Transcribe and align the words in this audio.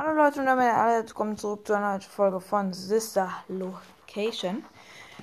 Hallo 0.00 0.12
Leute 0.12 0.38
und 0.38 0.46
damit 0.46 0.68
alle 0.68 1.04
willkommen 1.04 1.36
zurück 1.36 1.66
zu 1.66 1.72
einer 1.74 1.88
neuen 1.88 2.00
Folge 2.02 2.40
von 2.40 2.72
Sister 2.72 3.32
Location. 3.48 4.64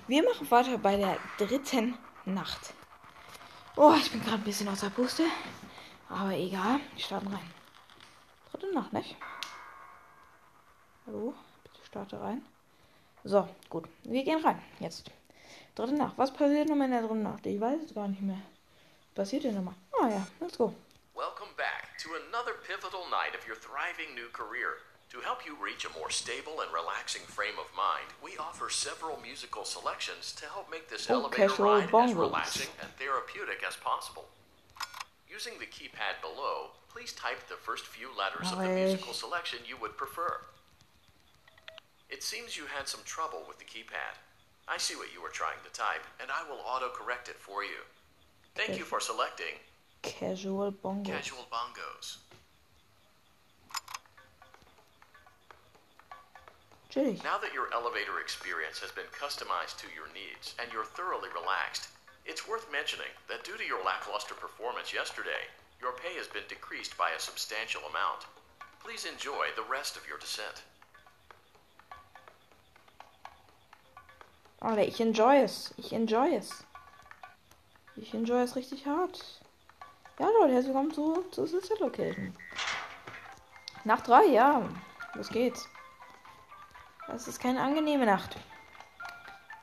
Wir 0.05 0.21
machen 0.21 0.51
weiter 0.51 0.77
bei 0.77 0.97
der 0.97 1.17
dritten 1.37 1.97
Nacht. 2.25 2.73
Oh, 3.77 3.93
ich 3.97 4.11
bin 4.11 4.19
gerade 4.21 4.35
ein 4.35 4.43
bisschen 4.43 4.67
außer 4.67 4.89
Puste. 4.89 5.23
Aber 6.09 6.33
egal, 6.33 6.81
wir 6.93 7.01
starten 7.01 7.27
rein. 7.27 7.49
Dritte 8.51 8.73
Nacht, 8.73 8.91
nicht? 8.91 9.15
Hallo, 11.07 11.33
bitte 11.63 11.85
starte 11.85 12.19
rein. 12.19 12.43
So, 13.23 13.47
gut. 13.69 13.87
Wir 14.03 14.25
gehen 14.25 14.43
rein. 14.43 14.61
Jetzt. 14.81 15.09
Dritte 15.75 15.93
Nacht. 15.93 16.17
Was 16.17 16.33
passiert 16.33 16.67
nochmal 16.67 16.87
in 16.87 16.91
der 16.91 17.03
dritten 17.03 17.23
Nacht? 17.23 17.45
Ich 17.45 17.61
weiß 17.61 17.79
es 17.81 17.93
gar 17.93 18.09
nicht 18.09 18.21
mehr. 18.21 18.41
Was 19.15 19.23
passiert 19.23 19.45
denn 19.45 19.55
nochmal? 19.55 19.75
Ah 20.01 20.09
ja, 20.09 20.27
let's 20.41 20.57
go. 20.57 20.73
Welcome 22.45 22.61
back 22.61 22.77
to 22.77 22.77
another 22.77 22.91
pivotal 22.91 23.09
night 23.09 23.33
of 23.33 23.45
your 23.47 23.55
thriving 23.55 24.13
new 24.13 24.27
career. 24.29 24.85
To 25.09 25.19
help 25.21 25.45
you 25.45 25.55
reach 25.61 25.85
a 25.85 25.97
more 25.97 26.09
stable 26.09 26.61
and 26.61 26.71
relaxing 26.73 27.21
frame 27.23 27.57
of 27.59 27.69
mind, 27.75 28.13
we 28.23 28.37
offer 28.37 28.69
several 28.69 29.19
musical 29.21 29.65
selections 29.65 30.33
to 30.33 30.45
help 30.45 30.69
make 30.69 30.89
this 30.89 31.09
elevator 31.09 31.63
ride 31.63 31.93
as 31.93 32.13
relaxing 32.13 32.69
and 32.81 32.91
therapeutic 32.97 33.63
as 33.67 33.75
possible. 33.77 34.25
Using 35.29 35.53
the 35.59 35.65
keypad 35.65 36.21
below, 36.21 36.71
please 36.89 37.13
type 37.13 37.47
the 37.47 37.55
first 37.55 37.85
few 37.85 38.09
letters 38.17 38.51
of 38.51 38.59
the 38.59 38.69
musical 38.69 39.13
selection 39.13 39.59
you 39.67 39.77
would 39.81 39.97
prefer. 39.97 40.41
It 42.09 42.21
seems 42.21 42.57
you 42.57 42.65
had 42.65 42.87
some 42.87 43.01
trouble 43.05 43.43
with 43.47 43.57
the 43.57 43.65
keypad. 43.65 44.17
I 44.67 44.77
see 44.77 44.95
what 44.95 45.13
you 45.13 45.21
were 45.21 45.33
trying 45.33 45.61
to 45.63 45.71
type, 45.71 46.05
and 46.21 46.29
I 46.29 46.47
will 46.49 46.61
auto-correct 46.65 47.29
it 47.29 47.39
for 47.39 47.63
you. 47.63 47.81
Thank 48.55 48.77
you 48.77 48.83
for 48.83 48.99
selecting 48.99 49.57
Casual 50.01 50.71
Bongo. 50.71 51.11
Casual 51.11 51.47
Bongos. 51.51 52.17
Chillig. 56.95 57.21
Now 57.25 57.37
that 57.39 57.53
your 57.53 57.67
elevator 57.73 58.21
experience 58.21 58.79
has 58.79 58.91
been 58.91 59.11
customized 59.11 59.75
to 59.83 59.87
your 59.93 60.07
needs 60.15 60.55
and 60.57 60.71
you're 60.71 60.87
thoroughly 60.87 61.27
relaxed, 61.35 61.89
it's 62.25 62.47
worth 62.47 62.71
mentioning 62.71 63.11
that 63.27 63.43
due 63.43 63.57
to 63.57 63.67
your 63.67 63.83
lackluster 63.83 64.33
performance 64.33 64.93
yesterday, 64.93 65.51
your 65.81 65.91
pay 65.91 66.15
has 66.15 66.27
been 66.27 66.47
decreased 66.47 66.97
by 66.97 67.11
a 67.11 67.19
substantial 67.19 67.81
amount. 67.89 68.23
Please 68.81 69.03
enjoy 69.03 69.47
the 69.57 69.69
rest 69.69 69.97
of 69.97 70.07
your 70.07 70.17
descent. 70.19 70.63
Alter, 74.61 74.87
ich 74.87 75.01
enjoy 75.01 75.43
es. 75.43 75.73
Ich 75.77 75.91
enjoy 75.91 76.33
es. 76.33 76.63
Ich 77.97 78.13
enjoy 78.13 78.39
es 78.39 78.55
richtig 78.55 78.85
hart. 78.85 79.21
Ja, 80.17 80.29
Leute, 80.29 80.53
herzlich 80.53 80.73
willkommen 80.73 80.93
zu, 80.93 81.25
zu 81.31 81.45
Sister 81.45 81.75
Location. 81.81 82.33
Nach 83.83 84.01
drei, 84.01 84.27
ja. 84.27 84.63
Los 85.15 85.27
geht's. 85.27 85.67
Das 87.07 87.27
ist 87.27 87.39
keine 87.39 87.61
angenehme 87.61 88.05
Nacht. 88.05 88.35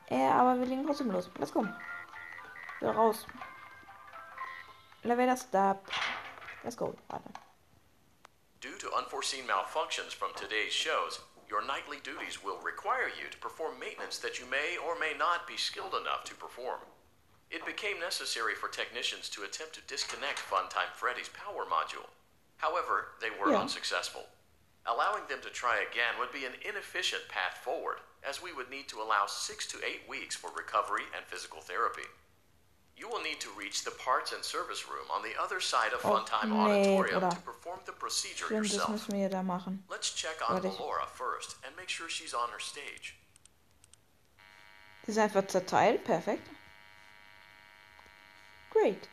Äh, 0.09 0.27
aber 0.27 0.59
wir 0.59 0.65
legen 0.65 0.85
trotzdem 0.85 1.11
los. 1.11 1.29
Let's 1.37 1.51
go. 1.51 1.67
Wieder 2.79 2.91
raus. 2.93 3.25
Elevator 5.03 5.37
stop. 5.37 5.91
Let's 6.63 6.77
go. 6.77 6.95
Warte. 7.09 7.29
Due 8.61 8.77
to 8.77 8.87
unforeseen 8.95 9.45
malfunctions 9.45 10.13
from 10.13 10.29
today's 10.35 10.71
shows, 10.73 11.19
your 11.51 11.61
nightly 11.65 11.99
duties 12.03 12.41
will 12.43 12.59
require 12.63 13.09
you 13.09 13.29
to 13.29 13.37
perform 13.39 13.77
maintenance 13.79 14.17
that 14.19 14.39
you 14.39 14.45
may 14.49 14.77
or 14.85 14.97
may 14.99 15.13
not 15.17 15.45
be 15.47 15.57
skilled 15.57 15.93
enough 15.93 16.23
to 16.23 16.33
perform. 16.35 16.79
It 17.51 17.65
became 17.65 17.99
necessary 17.99 18.55
for 18.55 18.69
technicians 18.69 19.29
to 19.29 19.43
attempt 19.43 19.75
to 19.75 19.81
disconnect 19.87 20.39
Funtime 20.39 20.91
Freddy's 20.95 21.29
power 21.29 21.65
module. 21.65 22.07
However, 22.57 23.09
they 23.19 23.29
were 23.29 23.51
Yeah. 23.51 23.59
unsuccessful. 23.61 24.25
Allowing 24.85 25.23
them 25.29 25.39
to 25.41 25.49
try 25.49 25.77
again 25.89 26.19
would 26.19 26.31
be 26.33 26.45
an 26.45 26.53
inefficient 26.67 27.23
path 27.29 27.57
forward, 27.63 27.99
as 28.27 28.41
we 28.43 28.51
would 28.53 28.69
need 28.69 28.87
to 28.89 28.99
allow 29.01 29.25
six 29.27 29.65
to 29.67 29.77
eight 29.85 30.01
weeks 30.09 30.35
for 30.35 30.51
recovery 30.55 31.03
and 31.15 31.25
physical 31.25 31.61
therapy. 31.61 32.03
You 32.97 33.09
will 33.09 33.21
need 33.21 33.39
to 33.39 33.49
reach 33.57 33.83
the 33.85 33.91
parts 33.91 34.33
and 34.33 34.43
service 34.43 34.87
room 34.87 35.07
on 35.11 35.23
the 35.23 35.33
other 35.41 35.59
side 35.59 35.93
of 35.93 36.01
Oh, 36.03 36.09
Funtime 36.09 36.49
nee, 36.49 36.55
Auditorium 36.57 37.19
Bruder. 37.21 37.35
to 37.35 37.41
perform 37.41 37.79
the 37.85 37.91
procedure 37.93 38.45
Stimmt, 38.45 38.63
das 38.65 38.73
yourself. 38.73 38.89
müssen 38.91 39.13
wir 39.19 39.29
da 39.29 39.41
machen. 39.41 39.83
Let's 39.89 40.11
check 40.13 40.37
on 40.47 40.61
Laura 40.61 41.07
first 41.07 41.55
and 41.65 41.75
make 41.75 41.89
sure 41.89 42.07
she's 42.09 42.33
on 42.33 42.49
her 42.49 42.59
stage. 42.59 43.15
Ist 45.07 45.17
einfach 45.17 45.47
zerteilt. 45.47 46.03
Perfekt. 46.05 46.47
Great. 48.69 49.07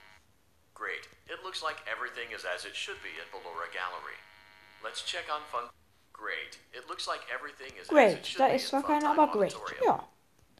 Great. 0.75 1.09
It 1.29 1.43
looks 1.45 1.63
like 1.63 1.77
everything 1.91 2.33
is 2.35 2.45
as 2.45 2.65
it 2.65 2.75
should 2.77 3.01
be 3.03 3.11
at 3.21 3.31
Ballora 3.33 3.71
Gallery. 3.73 4.19
Let's 4.83 5.03
check 5.03 5.25
on 5.33 5.43
Fun. 5.53 5.69
Great. 6.13 6.59
It 6.73 6.89
looks 6.89 7.07
like 7.09 7.21
everything 7.33 7.73
is 7.77 7.83
as 7.83 7.89
it 7.89 7.95
Great. 7.95 8.27
should 8.27 8.39
Da 8.39 8.49
be 8.49 8.55
ist 8.57 8.69
zwar 8.69 8.85
at 8.91 9.05
aber 9.05 9.27
great. 9.29 9.55
Ja. 9.83 10.05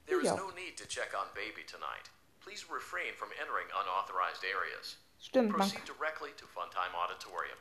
There 0.07 0.21
is 0.21 0.33
no 0.33 0.51
need 0.51 0.77
to 0.77 0.87
check 0.89 1.15
on 1.15 1.27
Baby 1.35 1.65
tonight. 1.67 2.09
Please 2.41 2.65
refrain 2.71 3.13
from 3.17 3.29
entering 3.41 3.67
unauthorized 3.71 4.45
areas. 4.45 4.97
Stimmt, 5.19 5.51
man. 5.51 5.59
Proceed 5.59 5.85
directly 5.85 6.31
to 6.37 6.45
Funtime 6.47 6.95
Auditorium. 6.97 7.59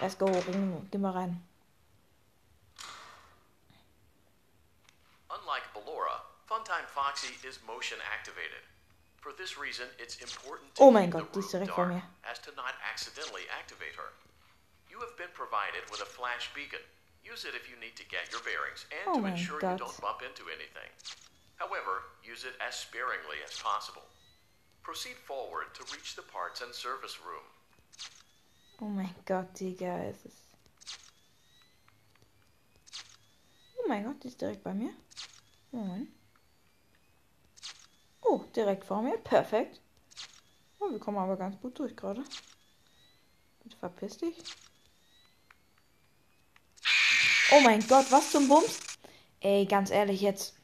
Let's 0.00 0.14
go. 0.14 0.26
Gehen 0.26 1.00
wir 1.00 1.14
rein. 1.14 1.40
Unlike 5.30 5.72
Ballora, 5.74 6.20
Funtime 6.48 6.86
Foxy 6.86 7.34
is 7.48 7.58
motion 7.66 7.98
activated. 8.12 8.62
For 9.22 9.30
this 9.38 9.54
reason, 9.56 9.86
it's 10.02 10.18
important 10.18 10.74
to 10.74 10.82
Oh 10.82 10.90
mein 10.90 11.08
Gott, 11.10 11.32
die 11.32 11.38
ist 11.40 11.52
direkt 11.52 11.70
vor 11.72 11.86
mir. 11.86 12.02
as 12.26 12.40
to 12.42 12.50
not 12.58 12.74
accidentally 12.82 13.46
activate 13.54 13.94
her. 13.94 14.10
You 14.90 14.98
have 14.98 15.16
been 15.16 15.30
provided 15.32 15.86
with 15.90 16.02
a 16.02 16.06
flash 16.10 16.50
beacon. 16.54 16.82
Use 17.22 17.44
it 17.46 17.54
if 17.54 17.70
you 17.70 17.76
need 17.78 17.94
to 17.96 18.04
get 18.10 18.26
your 18.34 18.42
bearings 18.42 18.84
and 18.90 19.06
Oh 19.06 19.20
to 19.22 19.26
ensure 19.30 19.60
Gott. 19.60 19.78
you 19.78 19.86
don't 19.86 20.00
bump 20.02 20.22
into 20.26 20.50
anything. 20.50 20.90
However, 21.56 22.02
use 22.26 22.42
it 22.44 22.58
as 22.58 22.74
sparingly 22.74 23.38
as 23.46 23.54
possible. 23.62 24.02
Proceed 24.82 25.14
forward 25.24 25.70
to 25.78 25.84
reach 25.94 26.16
the 26.16 26.22
parts 26.26 26.60
and 26.60 26.74
service 26.74 27.16
room. 27.22 27.46
Oh 28.82 28.88
mein 28.90 29.14
Gott, 29.24 29.54
Digga, 29.54 30.02
es 30.10 30.24
ist. 30.26 30.42
Oh 33.78 33.86
mein 33.86 34.02
Gott, 34.02 34.20
die 34.24 34.28
ist 34.28 34.40
direkt 34.40 34.64
bei 34.64 34.74
mir. 34.74 34.92
Moment. 35.70 36.08
Oh, 38.22 38.40
direkt 38.56 38.84
vor 38.84 39.02
mir. 39.02 39.18
Perfekt. 39.18 39.80
Oh, 40.78 40.90
wir 40.90 40.98
kommen 40.98 41.18
aber 41.18 41.36
ganz 41.36 41.60
gut 41.60 41.78
durch 41.78 41.94
gerade. 41.94 42.22
Bitte 43.62 43.76
verpiss 43.76 44.18
dich. 44.18 44.36
Oh 47.52 47.60
mein 47.60 47.86
Gott, 47.86 48.10
was 48.10 48.30
zum 48.30 48.48
Bums? 48.48 48.80
Ey, 49.40 49.66
ganz 49.66 49.90
ehrlich 49.90 50.20
jetzt. 50.20 50.54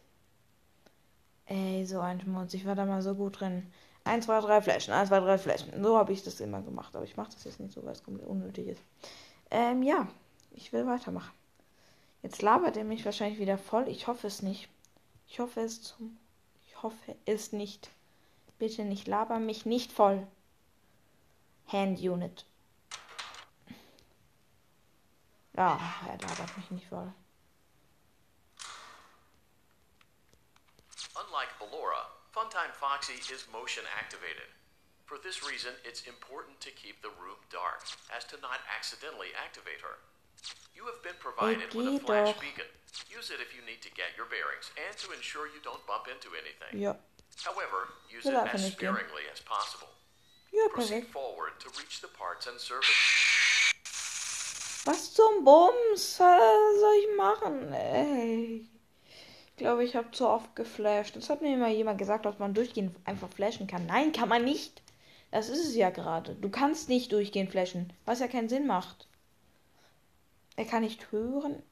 Ey, 1.47 1.85
so 1.85 2.01
ein 2.01 2.21
Schmutz. 2.21 2.55
Ich 2.55 2.65
war 2.65 2.75
da 2.75 2.85
mal 2.85 3.03
so 3.03 3.15
gut 3.15 3.41
drin. 3.41 3.71
1, 4.05 4.25
2, 4.25 4.41
3 4.41 4.63
Flaschen, 4.63 4.95
1, 4.95 5.09
2, 5.09 5.21
3 5.21 5.39
Flaschen. 5.39 5.83
So 5.83 5.99
habe 5.99 6.13
ich 6.13 6.23
das 6.23 6.41
immer 6.41 6.63
gemacht. 6.63 6.95
Aber 6.97 7.05
ich 7.05 7.17
mache 7.17 7.33
das 7.33 7.45
jetzt 7.45 7.61
nicht 7.61 7.75
so, 7.75 7.85
weil 7.85 7.93
es 7.93 8.03
komplett 8.03 8.29
unnötig 8.29 8.69
ist. 8.69 8.83
Ähm, 9.51 9.83
ja. 9.83 10.09
Ich 10.53 10.73
will 10.73 10.87
weitermachen. 10.87 11.33
Jetzt 12.23 12.43
labert 12.43 12.77
er 12.77 12.85
mich 12.85 13.05
wahrscheinlich 13.05 13.39
wieder 13.39 13.59
voll. 13.59 13.87
Ich 13.89 14.07
hoffe 14.07 14.27
es 14.27 14.43
nicht. 14.43 14.69
Ich 15.27 15.39
hoffe 15.39 15.61
es 15.61 15.83
zum. 15.83 16.19
Ich 16.79 16.85
hoffe 16.85 17.17
es 17.27 17.51
nicht. 17.51 17.91
Bitte 18.61 18.85
nicht 18.85 19.09
laber 19.09 19.41
mich 19.41 19.67
nicht 19.67 19.91
voll. 19.91 20.25
Hand 21.67 21.99
Unit. 21.99 22.47
Ja, 25.55 25.81
er 26.07 26.19
labert 26.19 26.57
mich 26.57 26.71
nicht 26.71 26.87
voll. 26.87 27.13
Unlike 31.17 31.51
Ballora, 31.59 32.07
Funtime 32.31 32.73
Foxy 32.73 33.15
is 33.35 33.49
motion 33.51 33.85
activated. 33.99 34.47
For 35.05 35.19
this 35.19 35.43
reason, 35.43 35.75
it's 35.83 36.07
important 36.07 36.61
to 36.61 36.71
keep 36.71 37.03
the 37.03 37.11
room 37.21 37.43
dark 37.51 37.83
as 38.17 38.25
to 38.27 38.37
not 38.41 38.61
accidentally 38.71 39.35
activate 39.35 39.81
her. 39.81 39.99
You 40.75 40.85
have 40.87 41.03
been 41.03 41.17
provided 41.21 41.75
with 41.75 41.87
a 41.87 41.91
geh 41.93 41.99
flash 41.99 42.33
doch. 42.35 42.41
beacon. 42.41 42.67
Use 43.11 43.31
it 43.31 43.41
if 43.41 43.55
you 43.55 43.63
need 43.67 43.83
to 43.83 43.91
get 43.91 44.17
your 44.17 44.27
bearings 44.27 44.71
and 44.77 44.97
to 44.99 45.13
ensure 45.13 45.47
you 45.47 45.61
don't 45.63 45.85
bump 45.87 46.07
into 46.09 46.29
anything. 46.35 46.81
Ja. 46.81 46.97
However, 47.45 47.89
use 48.11 48.25
Will 48.25 48.41
it 48.45 48.55
as 48.55 48.73
sparingly 48.73 49.25
as 49.33 49.41
possible. 49.41 49.89
Ja, 50.53 50.69
Proceed 50.73 50.89
perfekt. 51.07 51.13
forward 51.13 51.53
to 51.61 51.69
reach 51.79 52.01
the 52.01 52.09
parts 52.09 52.47
and 52.47 52.59
service. 52.59 52.89
Was 54.85 55.13
zum 55.13 55.45
Bums? 55.45 56.19
Was 56.19 56.81
soll 56.81 56.95
ich 57.01 57.17
machen? 57.17 57.73
Ey. 57.73 58.67
Ich 59.51 59.57
glaube, 59.57 59.85
ich 59.85 59.97
habe 59.97 60.11
zu 60.13 60.27
oft 60.29 60.55
geflasht. 60.55 61.17
Das 61.17 61.29
hat 61.29 61.43
mir 61.43 61.55
immer 61.55 61.69
jemand 61.69 61.99
gesagt, 61.99 62.25
dass 62.25 62.39
man 62.39 62.55
durchgehend 62.55 62.97
einfach 63.05 63.29
flashen 63.29 63.67
kann. 63.67 63.87
Nein, 63.87 64.13
kann 64.13 64.29
man 64.29 64.45
nicht. 64.45 64.83
Das 65.31 65.49
ist 65.49 65.67
es 65.67 65.75
ja 65.75 65.91
gerade. 65.91 66.35
Du 66.37 66.49
kannst 66.49 66.89
nicht 66.89 67.13
durchgehend 67.13 67.51
flashen, 67.51 67.93
was 68.07 68.21
ja 68.21 68.29
keinen 68.29 68.49
Sinn 68.49 68.67
macht. 68.67 69.08
Er 70.59 70.65
kann 70.65 70.83
nicht 70.83 71.13
hören. 71.13 71.63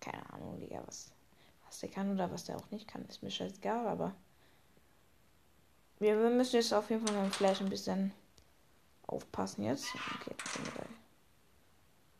Keine 0.00 0.32
Ahnung, 0.32 0.58
Digga, 0.58 0.82
was, 0.86 1.12
was 1.66 1.80
der 1.80 1.90
kann 1.90 2.10
oder 2.14 2.32
was 2.32 2.44
der 2.44 2.56
auch 2.56 2.70
nicht 2.70 2.88
kann. 2.88 3.04
Ist 3.04 3.22
mir 3.22 3.30
scheißegal, 3.30 3.86
aber. 3.86 4.16
Wir, 5.98 6.18
wir 6.18 6.30
müssen 6.30 6.56
jetzt 6.56 6.72
auf 6.72 6.88
jeden 6.88 7.06
Fall 7.06 7.14
mit 7.14 7.30
dem 7.30 7.32
Flash 7.34 7.60
ein 7.60 7.68
bisschen 7.68 8.14
aufpassen 9.06 9.64
jetzt. 9.64 9.94
Okay, 10.18 10.34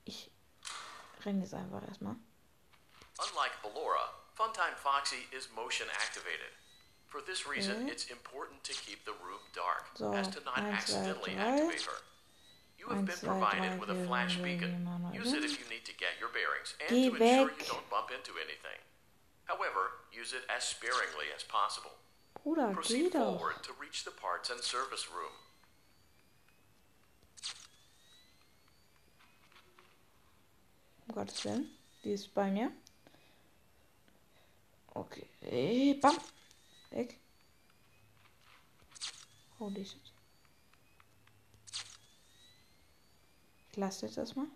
ich 0.04 0.30
renne 1.24 1.40
jetzt 1.44 1.54
einfach 1.54 1.82
erstmal. 1.88 2.14
Unlike 3.16 3.54
Ballora, 3.62 4.10
Funtime 4.34 4.76
Foxy 4.76 5.24
is 5.34 5.48
motion 5.56 5.88
activated. 5.88 6.52
For 7.06 7.22
this 7.24 7.48
reason, 7.48 7.84
Okay. 7.84 7.90
it's 7.90 8.04
important 8.10 8.62
to 8.64 8.74
keep 8.74 9.02
the 9.06 9.12
room 9.24 9.40
dark, 9.54 9.86
So, 9.94 10.12
as 10.12 10.28
to 10.28 10.40
not 10.44 10.58
accidentally 10.58 11.36
activate 11.36 11.80
her. 11.86 12.02
You 12.80 12.88
have 12.88 13.04
been 13.04 13.16
provided 13.22 13.78
with 13.78 13.90
a 13.90 14.06
flash 14.06 14.36
beacon. 14.38 14.70
sechs, 14.70 14.80
sieben, 14.80 15.04
acht, 15.04 15.14
Use 15.14 15.32
it 15.34 15.44
if 15.44 15.60
you 15.60 15.68
need 15.68 15.84
to 15.84 15.92
get 15.92 16.16
your 16.18 16.30
bearings 16.30 16.74
and 16.80 16.88
to 16.88 16.96
ensure 16.96 17.52
you 17.52 17.66
don't 17.68 17.90
bump 17.90 18.08
into 18.10 18.32
anything. 18.40 18.80
However, 19.44 20.00
use 20.10 20.32
it 20.32 20.42
as 20.48 20.64
sparingly 20.64 21.28
as 21.36 21.42
possible. 21.42 21.90
Bruder, 22.42 22.72
Proceed 22.72 23.12
forward 23.12 23.62
to 23.64 23.72
reach 23.78 24.04
the 24.04 24.10
parts 24.10 24.48
and 24.48 24.60
service 24.60 25.08
room. 25.10 25.32
Um 31.10 31.14
Gottes 31.16 31.44
Willen. 31.44 31.68
Die 32.02 32.12
ist 32.12 32.32
bei 32.34 32.50
mir. 32.50 32.72
Okay. 34.94 35.26
Bam. 36.00 36.16
Weg. 36.92 37.18
Holy 39.58 39.84
shit. 39.84 40.09
Ich 43.70 43.76
lasse 43.76 44.06
jetzt 44.06 44.18
erstmal. 44.18 44.46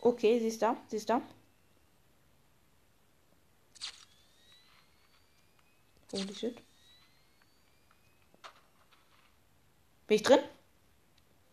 Okay, 0.00 0.38
sie 0.40 0.48
ist 0.48 0.60
da. 0.60 0.76
Sie 0.88 0.96
ist 0.96 1.08
da. 1.08 1.22
Holy 6.12 6.34
shit. 6.34 6.60
Bin 10.06 10.16
ich 10.16 10.22
drin? 10.22 10.40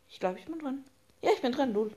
Ich 0.10 0.20
glaube, 0.20 0.40
ich 0.40 0.46
bin 0.46 0.60
drin. 0.60 0.84
Ja, 1.22 1.32
ich 1.32 1.42
bin 1.42 1.54
drin, 1.54 1.72
lul. 1.72 1.96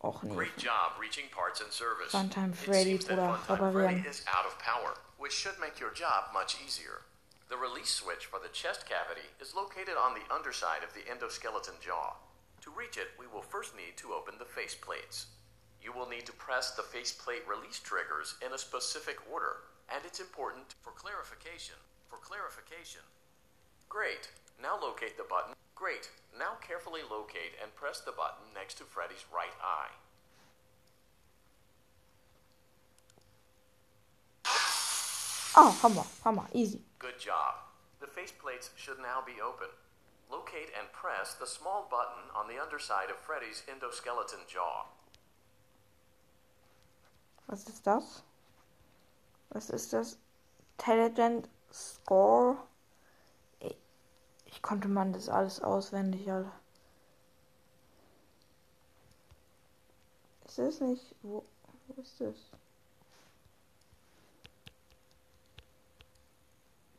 Och 0.00 0.22
nee. 0.22 0.34
Great 0.34 0.62
job 0.62 1.00
reaching 1.00 1.30
parts 1.30 1.62
and 1.62 1.72
service. 1.72 2.12
Funtime 2.12 2.52
Freddy, 2.52 2.98
Bruder, 2.98 3.38
is 4.06 4.22
out 4.26 4.44
of 4.44 4.58
power, 4.58 4.92
which 5.18 5.32
should 5.32 5.58
make 5.58 5.80
your 5.80 5.92
job 5.94 6.30
much 6.34 6.56
easier. 6.62 7.00
The 7.50 7.56
release 7.56 7.90
switch 7.90 8.24
for 8.26 8.40
the 8.40 8.52
chest 8.52 8.88
cavity 8.88 9.28
is 9.40 9.54
located 9.54 10.00
on 10.00 10.14
the 10.14 10.34
underside 10.34 10.82
of 10.82 10.94
the 10.94 11.04
endoskeleton 11.04 11.80
jaw. 11.80 12.16
To 12.62 12.70
reach 12.70 12.96
it, 12.96 13.12
we 13.20 13.26
will 13.26 13.42
first 13.42 13.76
need 13.76 13.96
to 13.98 14.14
open 14.16 14.34
the 14.38 14.48
face 14.48 14.74
plates. 14.74 15.26
You 15.82 15.92
will 15.92 16.08
need 16.08 16.24
to 16.26 16.40
press 16.40 16.72
the 16.72 16.82
faceplate 16.82 17.44
release 17.46 17.78
triggers 17.78 18.36
in 18.40 18.54
a 18.54 18.58
specific 18.58 19.20
order, 19.30 19.68
and 19.92 20.00
it's 20.06 20.20
important 20.20 20.74
for 20.80 20.96
clarification. 20.96 21.76
For 22.08 22.16
clarification. 22.16 23.04
Great. 23.90 24.32
Now 24.56 24.80
locate 24.80 25.18
the 25.18 25.28
button. 25.28 25.52
Great. 25.74 26.08
Now 26.32 26.56
carefully 26.64 27.02
locate 27.04 27.60
and 27.60 27.74
press 27.76 28.00
the 28.00 28.16
button 28.16 28.48
next 28.54 28.78
to 28.78 28.84
Freddy's 28.84 29.28
right 29.28 29.52
eye. 29.60 29.92
Ah, 35.56 35.70
Hammer, 35.82 36.04
Hammer, 36.24 36.46
easy. 36.52 36.80
Good 36.98 37.18
job. 37.18 37.54
The 38.00 38.06
faceplates 38.06 38.70
should 38.74 38.98
now 38.98 39.22
be 39.24 39.40
open. 39.40 39.68
Locate 40.28 40.70
and 40.76 40.90
press 40.92 41.34
the 41.34 41.46
small 41.46 41.86
button 41.88 42.24
on 42.34 42.48
the 42.48 42.60
underside 42.60 43.08
of 43.08 43.16
Freddy's 43.18 43.62
endoskeleton 43.68 44.48
jaw. 44.52 44.86
Was 47.46 47.68
ist 47.68 47.86
das? 47.86 48.22
Was 49.50 49.70
ist 49.70 49.92
das? 49.92 50.18
Intelligent 50.76 51.48
Score. 51.70 52.56
Ich, 53.60 53.76
ich 54.46 54.60
konnte 54.60 54.88
man 54.88 55.12
das 55.12 55.28
alles 55.28 55.62
auswendig, 55.62 56.28
Alter. 56.28 56.52
Ist 60.46 60.58
das 60.58 60.80
nicht. 60.80 61.14
Wo, 61.22 61.44
wo 61.86 62.00
ist 62.02 62.20
das? 62.20 62.50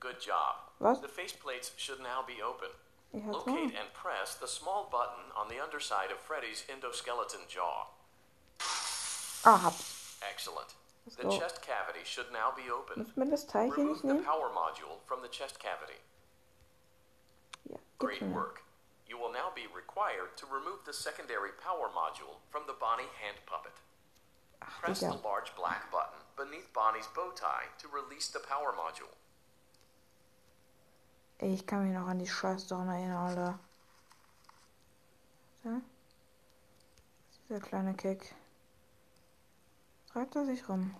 Good 0.05 0.21
job. 0.21 0.69
Was? 0.79 1.01
The 1.01 1.07
faceplates 1.09 1.71
should 1.77 1.97
now 1.97 2.21
be 2.21 2.37
open. 2.37 2.69
Locate 3.11 3.73
and 3.73 3.89
press 3.97 4.35
the 4.35 4.47
small 4.47 4.87
button 4.91 5.33
on 5.35 5.49
the 5.49 5.57
underside 5.57 6.11
of 6.11 6.19
Freddy's 6.19 6.61
endoskeleton 6.69 7.49
jaw. 7.49 7.87
Ah. 9.45 9.73
Excellent. 10.21 10.75
Let's 11.05 11.15
The 11.17 11.23
go. 11.23 11.39
chest 11.39 11.65
cavity 11.65 12.05
should 12.05 12.29
now 12.31 12.53
be 12.55 12.69
open. 12.69 13.01
Muss 13.01 13.17
man 13.17 13.31
das 13.31 13.45
Teil 13.45 13.71
Remove 13.71 14.03
the 14.03 14.21
power 14.21 14.53
module 14.53 15.01
from 15.07 15.23
the 15.23 15.27
chest 15.27 15.57
cavity. 15.57 15.97
Great 17.97 18.21
work. 18.21 18.61
You 19.09 19.17
will 19.17 19.31
now 19.33 19.49
be 19.55 19.65
required 19.73 20.37
to 20.37 20.45
remove 20.45 20.85
the 20.85 20.93
secondary 20.93 21.49
power 21.57 21.89
module 21.89 22.45
from 22.51 22.63
the 22.67 22.77
Bonnie 22.77 23.09
hand 23.21 23.37
puppet. 23.47 23.73
Ach, 24.61 24.69
Press 24.81 24.99
the 24.99 25.17
large 25.25 25.55
black 25.55 25.89
button 25.91 26.19
beneath 26.37 26.71
Bonnie's 26.73 27.07
bow 27.15 27.31
tie 27.35 27.73
to 27.79 27.87
release 27.87 28.27
the 28.27 28.39
power 28.39 28.69
module. 28.69 29.13
Ey, 31.37 31.53
ich 31.53 31.67
kann 31.67 31.85
mich 31.85 31.93
noch 31.93 32.07
an 32.07 32.19
die 32.19 32.27
Scheiß 32.27 32.67
daran 32.67 32.87
erinnern, 32.87 33.27
Alter. 33.27 33.59
So. 35.63 35.81
Dieser 37.43 37.59
kleine 37.59 37.93
Kick. 37.93 38.33
Treibt 40.07 40.35
er 40.35 40.45
sich 40.45 40.67
rum. 40.69 40.95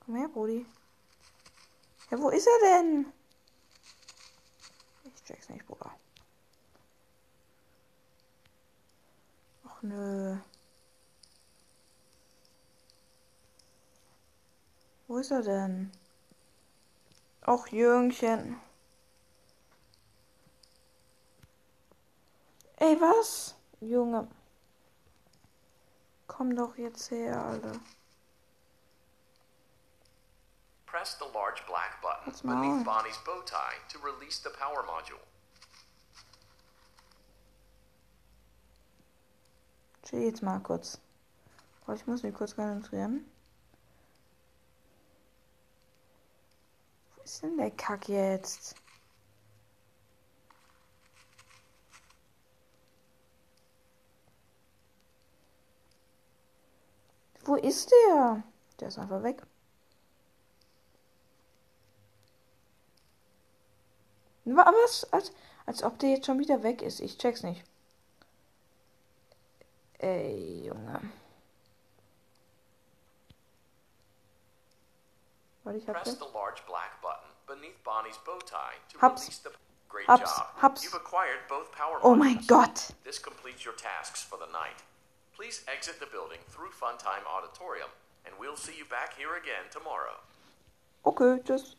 Komm 0.00 0.16
her, 0.16 0.28
Brudi. 0.28 0.66
Ja, 2.10 2.18
wo 2.18 2.28
ist 2.28 2.46
er 2.46 2.80
denn? 2.80 3.12
Ich 5.04 5.24
check's 5.24 5.48
nicht, 5.48 5.64
Bruder. 5.64 5.94
Och 9.64 9.82
nö. 9.82 10.36
Wo 15.08 15.18
ist 15.18 15.30
er 15.30 15.42
denn? 15.42 15.90
Och, 17.46 17.72
Jüngchen. 17.72 18.60
Ey, 22.76 23.00
was? 23.00 23.54
Junge. 23.80 24.28
Komm 26.26 26.54
doch 26.56 26.76
jetzt 26.78 27.10
her, 27.10 27.36
Alter. 27.36 27.80
Press 30.86 31.16
the 31.18 31.26
large 31.34 31.64
black 31.66 32.00
button 32.02 32.32
beneath? 32.48 32.84
Bonnie's 32.84 33.18
bow 33.24 33.42
tie 33.44 33.76
to 33.88 33.98
release 33.98 34.38
the 34.38 34.50
power 34.50 34.84
module. 34.84 35.20
Chill 40.04 40.22
jetzt 40.22 40.42
mal 40.42 40.60
kurz. 40.60 41.00
Ich 41.94 42.06
muss 42.06 42.22
mich 42.22 42.34
kurz 42.34 42.54
konzentrieren. 42.54 43.24
Wo 47.32 47.34
ist 47.34 47.42
denn 47.44 47.56
der 47.56 47.70
Kack 47.70 48.08
jetzt? 48.10 48.74
Wo 57.44 57.54
ist 57.54 57.90
der? 57.90 58.42
Der 58.80 58.88
ist 58.88 58.98
einfach 58.98 59.22
weg. 59.22 59.42
Wa- 64.44 64.72
Was? 64.84 65.04
Als, 65.12 65.32
als 65.66 65.82
ob 65.82 65.98
der 65.98 66.10
jetzt 66.10 66.26
schon 66.26 66.38
wieder 66.38 66.62
weg 66.62 66.80
ist. 66.82 67.00
Ich 67.00 67.18
check's 67.18 67.42
nicht. 67.42 67.64
Ey, 69.98 70.64
Junge. 70.66 71.00
Warte, 75.64 75.78
ich 75.78 75.86
hab's 75.88 76.02
Press 76.02 76.06
jetzt. 76.14 76.20
the 76.20 76.32
large 76.34 76.64
black 76.66 77.00
button 77.02 77.28
beneath 77.46 77.82
Bonnie's 77.84 78.18
bow 78.24 78.38
tie 78.40 78.74
to 78.92 78.98
Hab's. 79.00 79.22
release 79.22 79.38
the. 79.42 79.50
Great 79.88 80.06
Hab's. 80.08 80.22
job. 80.34 80.46
Hab's. 80.56 80.82
You've 80.84 80.94
acquired 80.96 81.40
both 81.48 81.70
power 81.72 81.98
Oh 82.02 82.14
mein. 82.14 82.40
Gott. 82.46 82.90
This 83.04 83.18
completes 83.18 83.64
your 83.64 83.74
tasks 83.76 84.22
for 84.22 84.38
the 84.38 84.50
night. 84.52 84.82
Please 85.36 85.62
exit 85.68 86.00
the 86.00 86.06
building 86.06 86.38
through 86.48 86.70
Funtime 86.70 87.24
Auditorium, 87.26 87.90
and 88.24 88.34
we'll 88.38 88.56
see 88.56 88.72
you 88.76 88.84
back 88.88 89.14
here 89.16 89.36
again 89.36 89.68
tomorrow. 89.70 90.16
Okay, 91.04 91.40
tschüss. 91.44 91.76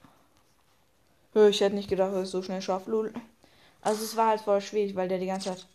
Hö, 1.34 1.50
Ich 1.50 1.62
hätte 1.62 1.76
nicht 1.76 1.90
gedacht, 1.90 2.12
dass 2.12 2.20
ich 2.20 2.24
es 2.26 2.32
so 2.32 2.44
schnell 2.44 2.62
schaffe, 2.62 2.92
lul. 2.92 3.14
Also 3.82 4.04
es 4.04 4.16
war 4.16 4.28
halt 4.30 4.42
voll 4.42 4.62
schwierig, 4.62 4.96
weil 4.96 5.08
der 5.08 5.18
die 5.20 5.26
ganze 5.28 5.50
Zeit... 5.50 5.66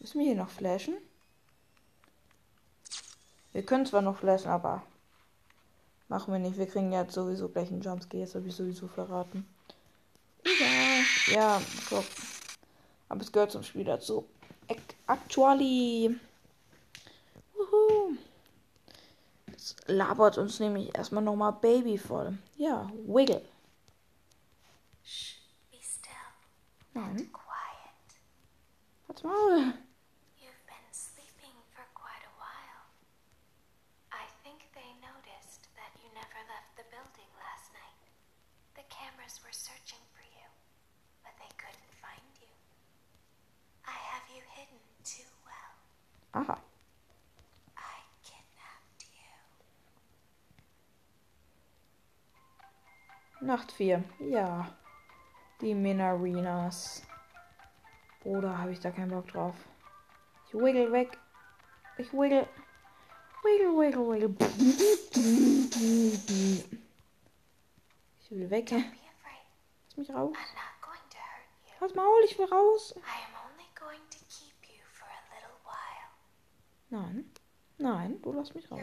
Müssen 0.00 0.18
wir 0.18 0.26
hier 0.26 0.34
noch 0.36 0.50
flashen? 0.50 0.96
Wir 3.52 3.64
können 3.64 3.86
zwar 3.86 4.02
noch 4.02 4.18
flashen, 4.18 4.50
aber... 4.50 4.82
Machen 6.14 6.32
wir 6.32 6.38
nicht. 6.38 6.56
Wir 6.56 6.68
kriegen 6.68 6.92
jetzt 6.92 7.12
sowieso 7.14 7.48
gleich 7.48 7.70
einen 7.72 7.80
Jumpscare. 7.80 8.20
Jetzt 8.22 8.36
habe 8.36 8.46
ich 8.46 8.54
sowieso 8.54 8.86
verraten. 8.86 9.44
Egal. 10.44 11.02
Ja, 11.26 11.60
guck. 11.88 12.04
Aber 13.08 13.20
es 13.20 13.32
gehört 13.32 13.50
zum 13.50 13.64
Spiel 13.64 13.82
dazu. 13.82 14.24
Ac- 14.68 14.94
Actually. 15.08 16.16
Wuhu. 17.54 18.16
Jetzt 19.48 19.88
labert 19.88 20.38
uns 20.38 20.60
nämlich 20.60 20.96
erstmal 20.96 21.24
nochmal 21.24 21.54
Baby 21.54 21.98
voll. 21.98 22.38
Ja, 22.58 22.88
Wiggle. 23.08 23.44
Shh, 25.02 25.34
be 25.72 25.78
still 25.82 26.12
Nein. 26.92 27.28
quiet. 27.32 28.06
Halt's 29.08 29.24
Maul. 29.24 29.74
You've 30.38 30.64
been 30.70 30.90
sleeping 30.92 31.56
for 31.74 31.82
quite 31.92 32.22
a 32.22 32.34
while. 32.38 32.86
I 34.12 34.24
think 34.44 34.60
they 34.74 34.90
noticed 35.00 35.68
that 35.76 35.92
you 36.02 36.08
never 36.14 36.40
left 36.48 36.72
the 36.76 36.84
building 36.90 37.30
last 37.40 37.72
night. 37.72 38.00
Cameras 39.24 39.40
were 39.42 39.52
searching 39.52 40.04
for 40.12 40.22
you, 40.36 40.46
but 41.22 41.32
they 41.38 41.48
couldn't 41.56 41.94
find 42.02 42.20
you. 42.40 42.48
I 43.86 43.96
have 44.12 44.28
you 44.34 44.42
hidden 44.54 44.78
too 45.02 45.30
well. 45.46 45.74
Aha. 46.42 46.58
I 47.78 48.02
kidnapped 48.22 49.04
you. 53.40 53.46
Nacht 53.46 53.72
4. 53.72 54.04
Ja. 54.20 54.66
Die 55.60 55.74
Minarinas. 55.74 57.02
Oder 58.24 58.58
habe 58.58 58.72
ich 58.72 58.80
da 58.80 58.90
keinen 58.90 59.10
Bock 59.10 59.28
drauf? 59.28 59.54
Ich 60.48 60.54
wiggle 60.54 60.92
weg. 60.92 61.18
Ich 61.96 62.12
wiggle. 62.12 62.46
Wiggle, 63.42 63.72
wiggle, 63.78 64.06
wiggle. 64.06 64.34
Ich 68.20 68.30
will 68.30 68.50
weg. 68.50 68.74
Lass 69.96 70.08
mich 70.08 70.16
raus. 70.16 70.36
Halt's 71.80 71.94
Maul, 71.94 72.24
ich 72.24 72.38
will 72.38 72.46
raus. 72.46 72.94
Nein. 76.90 77.32
Nein, 77.78 78.22
du 78.22 78.32
lass 78.32 78.54
mich 78.54 78.70
raus. 78.70 78.80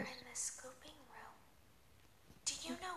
You 2.64 2.76
know 2.80 2.94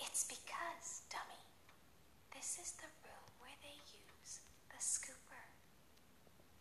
it 0.00 0.18
because, 0.28 1.02
dummy, 1.08 1.42
this 2.32 2.58
is 2.60 2.72
the 2.80 2.90
room 3.04 3.26
where 3.40 3.56
they 3.64 3.76
use 3.92 4.40
the 4.68 4.80
scooper. 4.80 5.44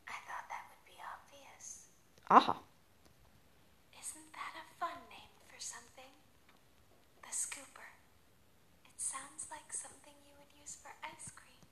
I 0.08 0.18
thought 0.28 0.48
that 0.48 0.68
would 0.72 0.86
be 0.88 0.96
obvious. 1.00 1.92
Aha. 2.32 2.56
Isn't 3.96 4.32
that 4.36 4.54
a 4.60 4.66
fun 4.80 4.96
name 5.12 5.36
for 5.48 5.60
something? 5.60 6.12
The 7.24 7.34
scooper. 7.36 7.96
It 8.88 8.96
sounds 9.00 9.48
like 9.52 9.72
something 9.72 10.16
you 10.24 10.36
would 10.40 10.52
use 10.56 10.80
for 10.80 10.92
ice 11.04 11.32
cream, 11.36 11.64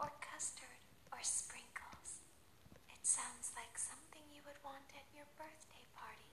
or 0.00 0.12
custard, 0.20 0.80
or 1.12 1.20
sprinkles. 1.24 2.24
It 2.88 3.04
sounds 3.04 3.52
like 3.56 3.76
something 3.76 4.24
you 4.32 4.44
would 4.44 4.60
want 4.64 4.92
at 4.96 5.08
your 5.16 5.28
birthday 5.36 5.84
party 5.96 6.32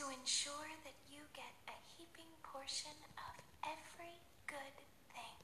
to 0.00 0.12
ensure 0.12 0.70
that 0.84 0.96
you 1.08 1.28
get 1.32 1.52
a 1.68 1.76
heaping 1.96 2.32
portion 2.44 2.94
of 3.16 3.34
every 3.64 4.20
good 4.50 4.76
thing. 5.14 5.38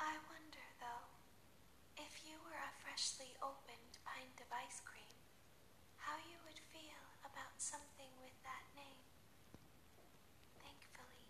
I 0.00 0.16
wonder, 0.32 0.64
though, 0.80 1.04
if 2.00 2.24
you 2.24 2.40
were 2.46 2.56
a 2.56 2.72
freshly 2.80 3.36
opened 3.44 4.00
pint 4.08 4.40
of 4.40 4.48
ice 4.48 4.80
cream, 4.80 5.16
how 6.00 6.16
you 6.24 6.40
would 6.48 6.56
feel 6.72 7.04
about 7.20 7.60
something 7.60 8.08
with 8.24 8.32
that 8.46 8.64
name. 8.72 9.04
Thankfully, 10.64 11.28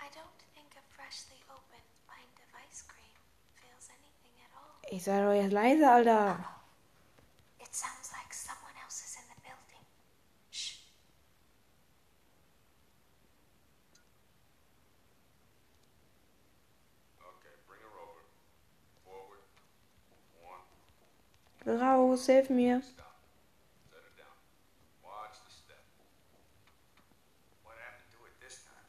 I 0.00 0.08
don't 0.16 0.40
think 0.56 0.72
a 0.80 0.84
freshly 0.96 1.44
opened 1.52 1.92
pint 2.08 2.36
of 2.40 2.48
ice 2.56 2.80
cream 2.86 3.16
feels 3.60 3.92
anything 3.92 4.36
at 4.40 4.52
all. 4.56 4.80
Ich 4.96 5.02
sei 5.04 5.20
doch 5.20 5.34
jetzt 5.34 5.52
leise, 5.52 5.84
Alter. 5.84 6.42
It 7.60 7.68
sounds 7.70 8.10
like 8.16 8.32
someone 8.32 8.72
else 8.82 9.04
is 9.04 9.16
in 9.20 9.28
the 9.28 9.36
building. 9.44 9.84
Shh. 10.50 10.78
Okay, 17.20 17.52
bring 17.68 17.82
her 17.84 17.92
over. 18.00 18.24
Forward. 19.04 19.44
One. 20.40 20.64
Raus, 21.78 22.26
hilf 22.26 22.48
mir. 22.48 22.80
Stop. 22.80 23.20
Set 23.92 24.00
her 24.00 24.16
down. 24.16 24.32
Watch 25.04 25.36
the 25.44 25.52
step. 25.52 25.84
What 27.64 27.76
happened 27.84 28.08
to 28.16 28.24
it 28.24 28.32
this 28.40 28.64
time? 28.64 28.88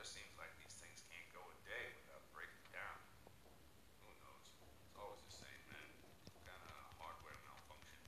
Just 0.00 0.16
seems 0.16 0.32
like 0.40 0.56
these 0.56 0.72
things 0.80 1.04
can't 1.12 1.28
go 1.36 1.44
a 1.44 1.56
day 1.68 1.92
without 2.00 2.24
breaking 2.32 2.72
down. 2.72 2.96
Who 4.00 4.16
knows? 4.24 4.48
It's 4.88 4.96
always 4.96 5.20
the 5.28 5.44
same, 5.44 5.60
man. 5.68 5.84
Kind 6.46 6.62
of 6.62 6.72
hardware 7.02 7.36
malfunction. 7.42 7.98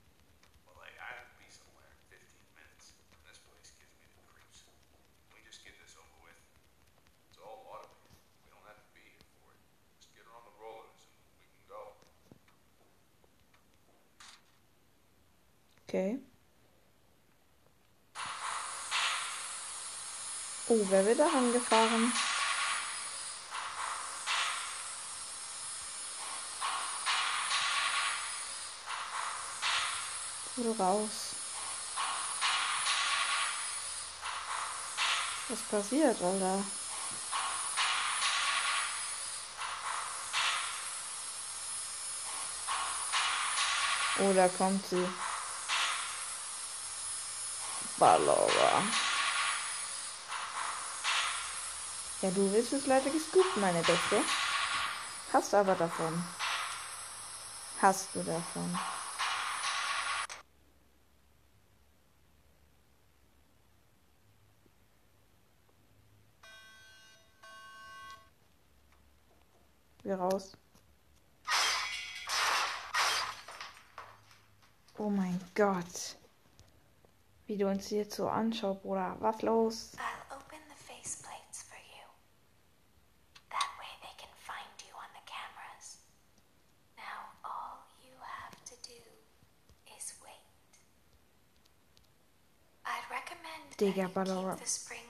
Well, 0.64 0.78
hey, 0.86 0.94
I 1.02 1.10
have 1.18 1.26
to 1.34 1.36
be 1.42 1.50
somewhere 1.50 1.90
in 1.90 1.98
15 2.06 2.22
minutes. 2.54 2.94
This 3.26 3.42
place 3.44 3.74
gives 3.76 3.92
me 3.98 4.06
the 4.14 4.22
creeps. 4.30 4.62
Can 5.26 5.34
we 5.34 5.42
just 5.42 5.66
get 5.66 5.74
this 5.82 5.98
over 5.98 6.16
with? 6.22 6.38
It's 7.28 7.42
all 7.42 7.66
automated. 7.66 8.14
We 8.46 8.54
don't 8.54 8.62
have 8.64 8.78
to 8.78 8.90
be 8.94 9.02
here 9.04 9.26
for 9.42 9.50
it. 9.52 9.60
Just 9.98 10.14
get 10.14 10.22
her 10.22 10.34
on 10.38 10.46
the 10.46 10.54
rollers 10.62 11.02
and 11.10 11.18
we 11.42 11.50
can 11.50 11.66
go. 11.66 11.98
Okay. 15.88 16.18
Oh, 20.68 20.78
wer 20.90 21.06
wird 21.06 21.18
da 21.18 21.26
angefahren? 21.28 22.12
Oder 30.58 30.78
raus. 30.78 31.10
Was 35.48 35.60
passiert, 35.70 36.20
Alter? 36.20 36.62
Oh, 44.20 44.34
kommt 44.50 44.86
sie. 44.86 45.06
Ballora. 47.98 48.82
Ja, 52.22 52.30
du 52.30 52.52
willst 52.52 52.72
es 52.72 52.86
leider 52.86 53.10
gescoopt, 53.10 53.56
meine 53.56 53.82
Beste. 53.82 54.22
Hast 55.32 55.54
aber 55.54 55.74
davon. 55.74 56.24
Hast 57.80 58.08
du 58.14 58.22
davon. 58.22 58.78
Wir 70.02 70.16
raus. 70.16 70.52
Oh 74.96 75.10
mein 75.10 75.40
Gott. 75.54 76.16
Wie 77.48 77.56
du 77.56 77.66
uns 77.66 77.88
jetzt 77.88 78.14
so 78.14 78.28
anschaust, 78.28 78.82
Bruder. 78.82 79.16
Was 79.20 79.40
los? 79.40 79.92
I'll 79.96 80.36
open 80.36 80.60
the 80.68 80.76
faceplates 80.76 81.62
for 81.64 81.80
you. 81.80 82.04
That 83.48 83.70
way 83.80 83.88
they 84.04 84.12
can 84.20 84.28
find 84.36 84.68
you 84.84 84.92
on 84.92 85.08
the 85.16 85.24
cameras. 85.24 85.96
Now 86.98 87.32
all 87.42 87.88
you 88.04 88.12
have 88.20 88.52
to 88.68 88.76
do 88.86 89.00
is 89.96 90.12
wait. 90.22 90.44
I'd 92.84 93.08
recommend 93.08 93.72
that 93.78 93.80
you 93.80 93.92
keep 94.52 94.60
the 94.60 94.66
spring 94.68 95.07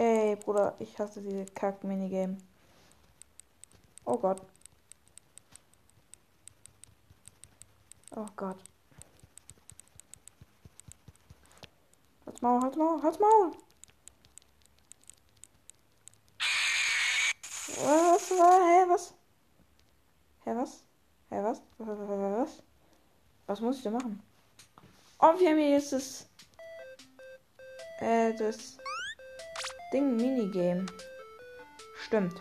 Ey, 0.00 0.34
Bruder, 0.34 0.74
ich 0.78 0.98
hasse 0.98 1.20
diese 1.20 1.44
Kack-Minigame. 1.44 2.38
Oh 4.06 4.16
Gott. 4.16 4.40
Oh 8.16 8.26
Gott. 8.34 8.56
Halt's 12.24 12.40
Maul, 12.40 12.62
halt's 12.62 12.76
Maul, 12.78 13.02
halt's 13.02 13.18
Maul! 13.18 13.52
Was 17.76 18.30
war? 18.30 18.60
Hä, 18.70 18.88
was? 18.88 19.14
Hä, 20.46 20.54
was? 20.54 20.82
Hä, 21.30 21.42
was? 21.42 21.62
Was, 21.76 22.62
was, 23.46 23.60
muss 23.60 23.76
ich 23.76 23.82
da 23.82 23.90
machen? 23.90 24.22
Oh, 25.18 25.38
wir 25.38 25.50
haben 25.50 25.58
jetzt 25.58 25.92
das. 25.92 26.26
Äh, 28.00 28.32
das. 28.32 28.78
Ding 29.92 30.16
Minigame. 30.16 30.86
Stimmt. 31.96 32.40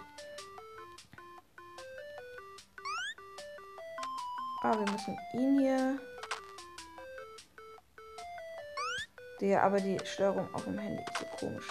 Ah, 4.61 4.73
wir 4.73 4.91
müssen 4.91 5.17
ihn 5.33 5.59
hier. 5.59 5.99
Der, 9.41 9.63
aber 9.63 9.79
die 9.79 9.97
Steuerung 10.05 10.53
auf 10.53 10.65
dem 10.65 10.77
Handy 10.77 11.01
ist 11.01 11.17
so 11.17 11.25
komisch. 11.37 11.67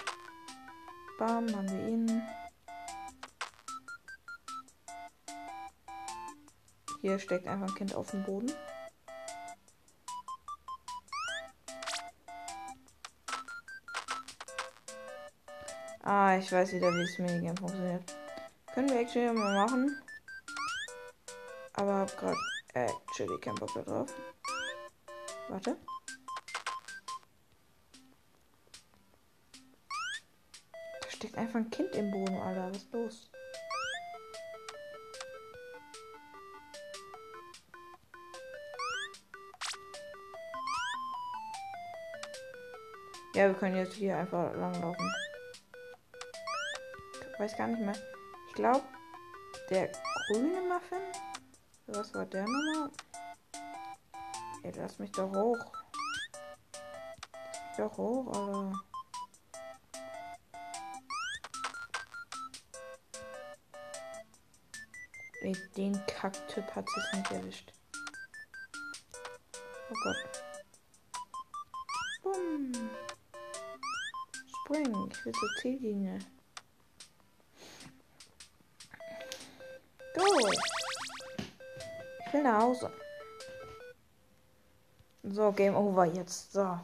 Bam, 1.17 1.55
haben 1.55 1.69
wir 1.69 1.87
ihn. 1.87 2.21
Hier 7.01 7.19
steckt 7.19 7.47
einfach 7.47 7.67
ein 7.67 7.75
Kind 7.75 7.95
auf 7.95 8.11
dem 8.11 8.23
Boden. 8.23 8.51
Ah, 16.11 16.35
ich 16.39 16.51
weiß 16.51 16.73
wieder, 16.73 16.91
wie 16.91 17.01
das 17.01 17.19
Minigame 17.19 17.55
funktioniert. 17.55 18.15
Können 18.73 18.89
wir 18.89 18.99
actually 18.99 19.31
mal 19.31 19.63
machen. 19.63 20.01
Aber 21.73 21.99
hab 21.99 22.17
grad 22.17 22.35
actually 22.73 23.39
keinen 23.39 23.53
Bock 23.53 23.69
da 23.75 23.83
drauf. 23.83 24.11
Warte. 25.49 25.77
Da 30.99 31.09
steckt 31.11 31.37
einfach 31.37 31.59
ein 31.59 31.69
Kind 31.69 31.93
im 31.93 32.09
Boden, 32.09 32.37
Alter. 32.37 32.71
Was 32.71 32.77
ist 32.77 32.91
los? 32.91 33.29
Ja, 43.35 43.45
wir 43.45 43.53
können 43.53 43.75
jetzt 43.75 43.93
hier 43.93 44.17
einfach 44.17 44.55
langlaufen. 44.55 45.13
Weiß 47.39 47.55
gar 47.55 47.67
nicht 47.67 47.79
mehr. 47.79 47.95
Ich 48.49 48.53
glaube, 48.53 48.83
der 49.69 49.89
grüne 50.27 50.59
Muffin. 50.59 50.99
Was 51.87 52.13
war 52.13 52.25
der 52.25 52.41
nochmal? 52.41 52.91
Ey, 54.63 54.73
lass 54.75 54.99
mich 54.99 55.09
doch 55.13 55.31
hoch. 55.31 55.57
Lass 56.73 57.61
mich 57.65 57.77
doch 57.77 57.97
hoch, 57.97 58.27
Alter. 58.27 58.73
Ey, 65.41 65.55
den 65.77 66.05
Kacktyp 66.07 66.75
hat 66.75 66.89
sich 66.89 67.13
nicht 67.13 67.31
erwischt. 67.31 67.71
Oh 69.89 69.95
Gott. 70.03 70.43
Bumm. 72.21 72.73
Spring. 74.65 75.09
Ich 75.09 75.25
will 75.25 75.33
zur 75.33 75.49
Ziellinie. 75.61 76.19
Go. 80.29 80.47
Ich 82.25 82.33
will 82.33 82.43
nach 82.43 82.61
Hause. 82.61 82.91
So, 85.23 85.51
Game 85.51 85.75
Over 85.75 86.05
jetzt. 86.05 86.53
So. 86.53 86.79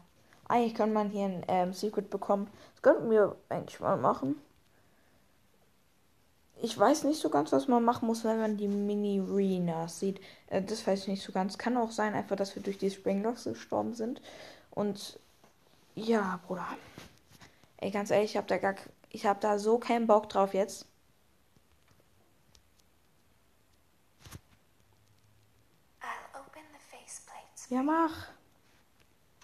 Eigentlich 0.47 0.75
kann 0.75 0.93
man 0.93 1.09
hier 1.09 1.25
ein 1.25 1.45
ähm, 1.47 1.73
Secret 1.73 2.09
bekommen. 2.09 2.49
Das 2.73 2.81
könnten 2.81 3.09
wir 3.09 3.35
eigentlich 3.49 3.79
mal 3.79 3.97
machen. 3.97 4.41
Ich 6.61 6.77
weiß 6.77 7.03
nicht 7.03 7.19
so 7.19 7.29
ganz, 7.29 7.51
was 7.51 7.67
man 7.67 7.83
machen 7.83 8.07
muss, 8.07 8.23
wenn 8.23 8.39
man 8.39 8.57
die 8.57 8.67
Mini-Arenas 8.67 9.99
sieht. 9.99 10.21
Äh, 10.47 10.61
das 10.61 10.85
weiß 10.85 11.01
ich 11.01 11.07
nicht 11.07 11.23
so 11.23 11.31
ganz. 11.31 11.57
Kann 11.57 11.77
auch 11.77 11.91
sein, 11.91 12.13
einfach, 12.13 12.35
dass 12.35 12.55
wir 12.55 12.63
durch 12.63 12.77
die 12.77 12.89
Springlocks 12.89 13.43
gestorben 13.43 13.93
sind. 13.93 14.21
Und 14.71 15.19
ja, 15.95 16.39
Bruder. 16.47 16.67
Ey, 17.77 17.91
ganz 17.91 18.09
ehrlich, 18.09 18.31
ich 18.31 18.37
hab 18.37 18.47
da 18.47 18.57
gar, 18.57 18.75
ich 19.09 19.25
hab 19.25 19.41
da 19.41 19.59
so 19.59 19.77
keinen 19.77 20.07
Bock 20.07 20.29
drauf 20.29 20.53
jetzt. 20.53 20.87
Ja, 27.69 27.81
mach. 27.81 28.11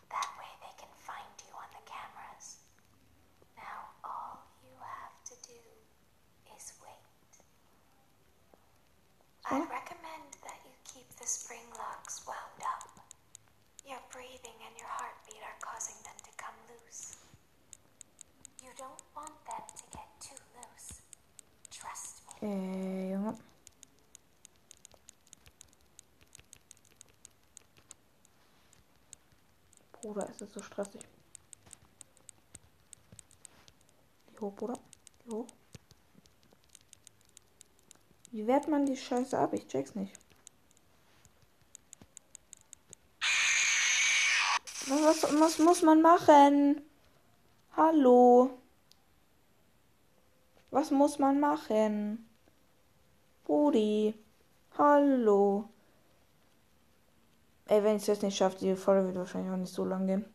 That 0.09 0.29
way 0.37 0.51
they 0.61 0.73
can 0.77 0.93
find 1.09 1.33
you 1.41 1.53
on 1.57 1.69
the 1.73 1.81
cameras. 1.89 2.61
Now 3.57 3.89
all 4.03 4.45
you 4.61 4.77
have 4.77 5.17
to 5.25 5.35
do 5.49 5.57
is 6.55 6.73
wait. 6.85 7.33
I'd 9.49 9.65
recommend 9.69 10.37
that 10.45 10.59
you 10.65 10.73
keep 10.85 11.09
the 11.17 11.25
spring 11.25 11.65
locks 11.73 12.21
wound 12.27 12.61
up. 12.61 12.85
Your 13.89 14.01
breathing 14.13 14.57
and 14.67 14.77
your 14.77 14.89
heartbeat 14.89 15.41
are 15.41 15.57
causing 15.59 15.97
them 16.05 16.17
to 16.21 16.31
come 16.37 16.57
loose. 16.69 17.17
You 18.61 18.69
don't 18.77 19.01
want 19.15 19.33
them 19.49 19.65
to 19.65 19.83
get 19.97 20.09
too 20.21 20.37
loose. 20.61 21.01
Trust 21.71 22.21
me. 22.41 22.47
Äh, 22.47 23.50
Bruder, 30.01 30.27
ist 30.27 30.41
das 30.41 30.51
so 30.51 30.61
stressig. 30.61 31.01
Geh 34.33 34.39
hoch, 34.39 34.53
Bruder. 34.55 34.79
Geh 35.23 35.31
hoch. 35.31 35.47
Wie 38.31 38.47
wehrt 38.47 38.67
man 38.67 38.85
die 38.85 38.97
Scheiße 38.97 39.37
ab? 39.37 39.53
Ich 39.53 39.67
check's 39.67 39.93
nicht. 39.93 40.17
Was, 44.87 45.23
was 45.39 45.59
muss 45.59 45.81
man 45.83 46.01
machen? 46.01 46.81
Hallo. 47.77 48.57
Was 50.71 50.89
muss 50.89 51.19
man 51.19 51.39
machen? 51.39 52.27
Brudi. 53.43 54.15
Hallo. 54.77 55.70
Ey, 57.71 57.81
wenn 57.85 57.95
ich 57.95 58.01
es 58.01 58.07
jetzt 58.07 58.21
nicht 58.21 58.35
schaffe, 58.35 58.57
die 58.59 58.75
Folge 58.75 59.07
wird 59.07 59.15
wahrscheinlich 59.15 59.49
auch 59.49 59.55
nicht 59.55 59.73
so 59.73 59.85
lang 59.85 60.05
gehen. 60.05 60.25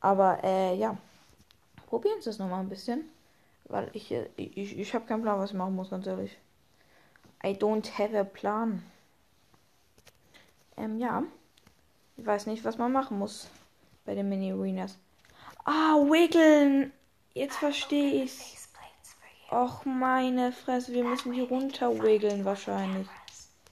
Aber, 0.00 0.42
äh, 0.42 0.74
ja. 0.74 0.96
Probieren 1.86 2.22
Sie 2.22 2.30
es 2.30 2.38
nochmal 2.38 2.60
ein 2.60 2.70
bisschen. 2.70 3.10
Weil 3.64 3.90
ich, 3.92 4.10
äh, 4.10 4.30
ich, 4.36 4.78
ich 4.78 4.94
habe 4.94 5.04
keinen 5.04 5.20
Plan, 5.20 5.38
was 5.38 5.50
ich 5.50 5.56
machen 5.56 5.76
muss, 5.76 5.90
ganz 5.90 6.06
ehrlich. 6.06 6.38
I 7.44 7.48
don't 7.48 7.98
have 7.98 8.18
a 8.18 8.24
plan. 8.24 8.82
Ähm, 10.78 10.98
ja. 10.98 11.24
Ich 12.16 12.24
weiß 12.24 12.46
nicht, 12.46 12.64
was 12.64 12.78
man 12.78 12.90
machen 12.90 13.18
muss 13.18 13.50
bei 14.06 14.14
den 14.14 14.30
Mini-Arenas. 14.30 14.96
Ah, 15.66 15.96
wiggeln. 15.96 16.90
Jetzt 17.34 17.56
verstehe 17.56 18.24
ich's. 18.24 18.66
Och, 19.50 19.84
meine 19.84 20.52
Fresse, 20.52 20.94
wir 20.94 21.04
müssen 21.04 21.32
die 21.32 21.42
runter 21.42 22.02
wiggeln 22.02 22.46
wahrscheinlich. 22.46 23.06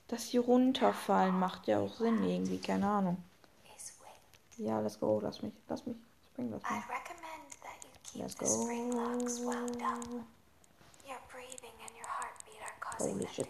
Dass 0.08 0.30
die 0.30 0.38
runterfallen 0.38 1.38
macht 1.38 1.66
ja 1.66 1.80
auch 1.80 1.92
Sinn 1.94 2.22
irgendwie, 2.22 2.58
keine 2.58 2.88
Ahnung. 2.88 3.22
Ja, 4.58 4.80
let's 4.80 4.98
go, 4.98 5.20
lass 5.20 5.42
mich, 5.42 5.52
lass 5.68 5.84
mich. 5.84 5.96
Spring, 6.30 6.50
lass 6.50 6.62
mich. 6.62 6.84
Let's 8.14 8.36
go. 8.38 8.46
Holy 12.98 13.28
shit. 13.28 13.48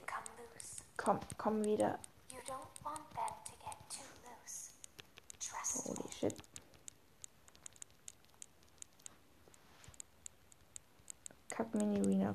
Komm, 0.97 1.21
komm 1.39 1.65
wieder. 1.65 1.99
You 2.31 2.39
don't 2.47 2.85
want 2.85 3.09
them 3.15 3.35
to 3.45 3.53
get 3.63 3.77
too 3.89 4.03
loose. 4.25 4.73
Trust 5.39 5.87
me. 5.87 5.95
Holy 5.95 6.13
shit. 6.13 6.35
Kack 11.51 11.73
Mini 11.75 11.99
Arena 12.01 12.35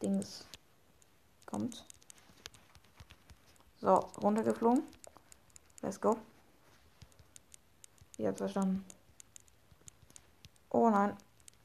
Dings 0.00 0.46
kommt. 1.44 1.84
So, 3.80 3.94
runtergeflogen. 4.22 4.82
Let's 5.82 6.00
go. 6.00 6.16
Habt 8.26 8.38
verstanden. 8.38 8.84
Oh 10.68 10.90
nein. 10.90 11.16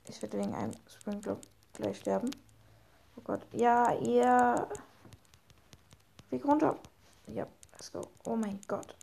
Ich 0.07 0.21
werde 0.21 0.37
wegen 0.37 0.55
einem 0.55 0.71
Springblock 0.87 1.41
gleich 1.73 1.97
sterben. 1.97 2.31
Oh 3.17 3.21
Gott. 3.21 3.45
Ja, 3.53 3.93
ihr. 3.93 4.67
Flieg 6.29 6.45
runter. 6.45 6.79
Ja, 7.27 7.45
let's 7.73 7.91
go. 7.91 8.01
Oh 8.25 8.35
mein 8.35 8.61
Gott. 8.67 8.95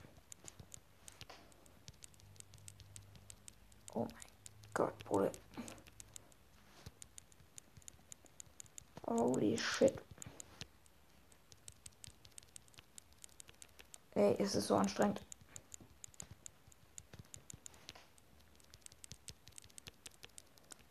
Oh 3.92 4.06
mein 4.06 4.24
Gott, 4.72 5.04
Bruder. 5.04 5.32
Holy 9.06 9.58
shit. 9.58 10.00
Ey, 14.22 14.36
es 14.38 14.54
ist 14.54 14.68
so 14.68 14.76
anstrengend. 14.76 15.20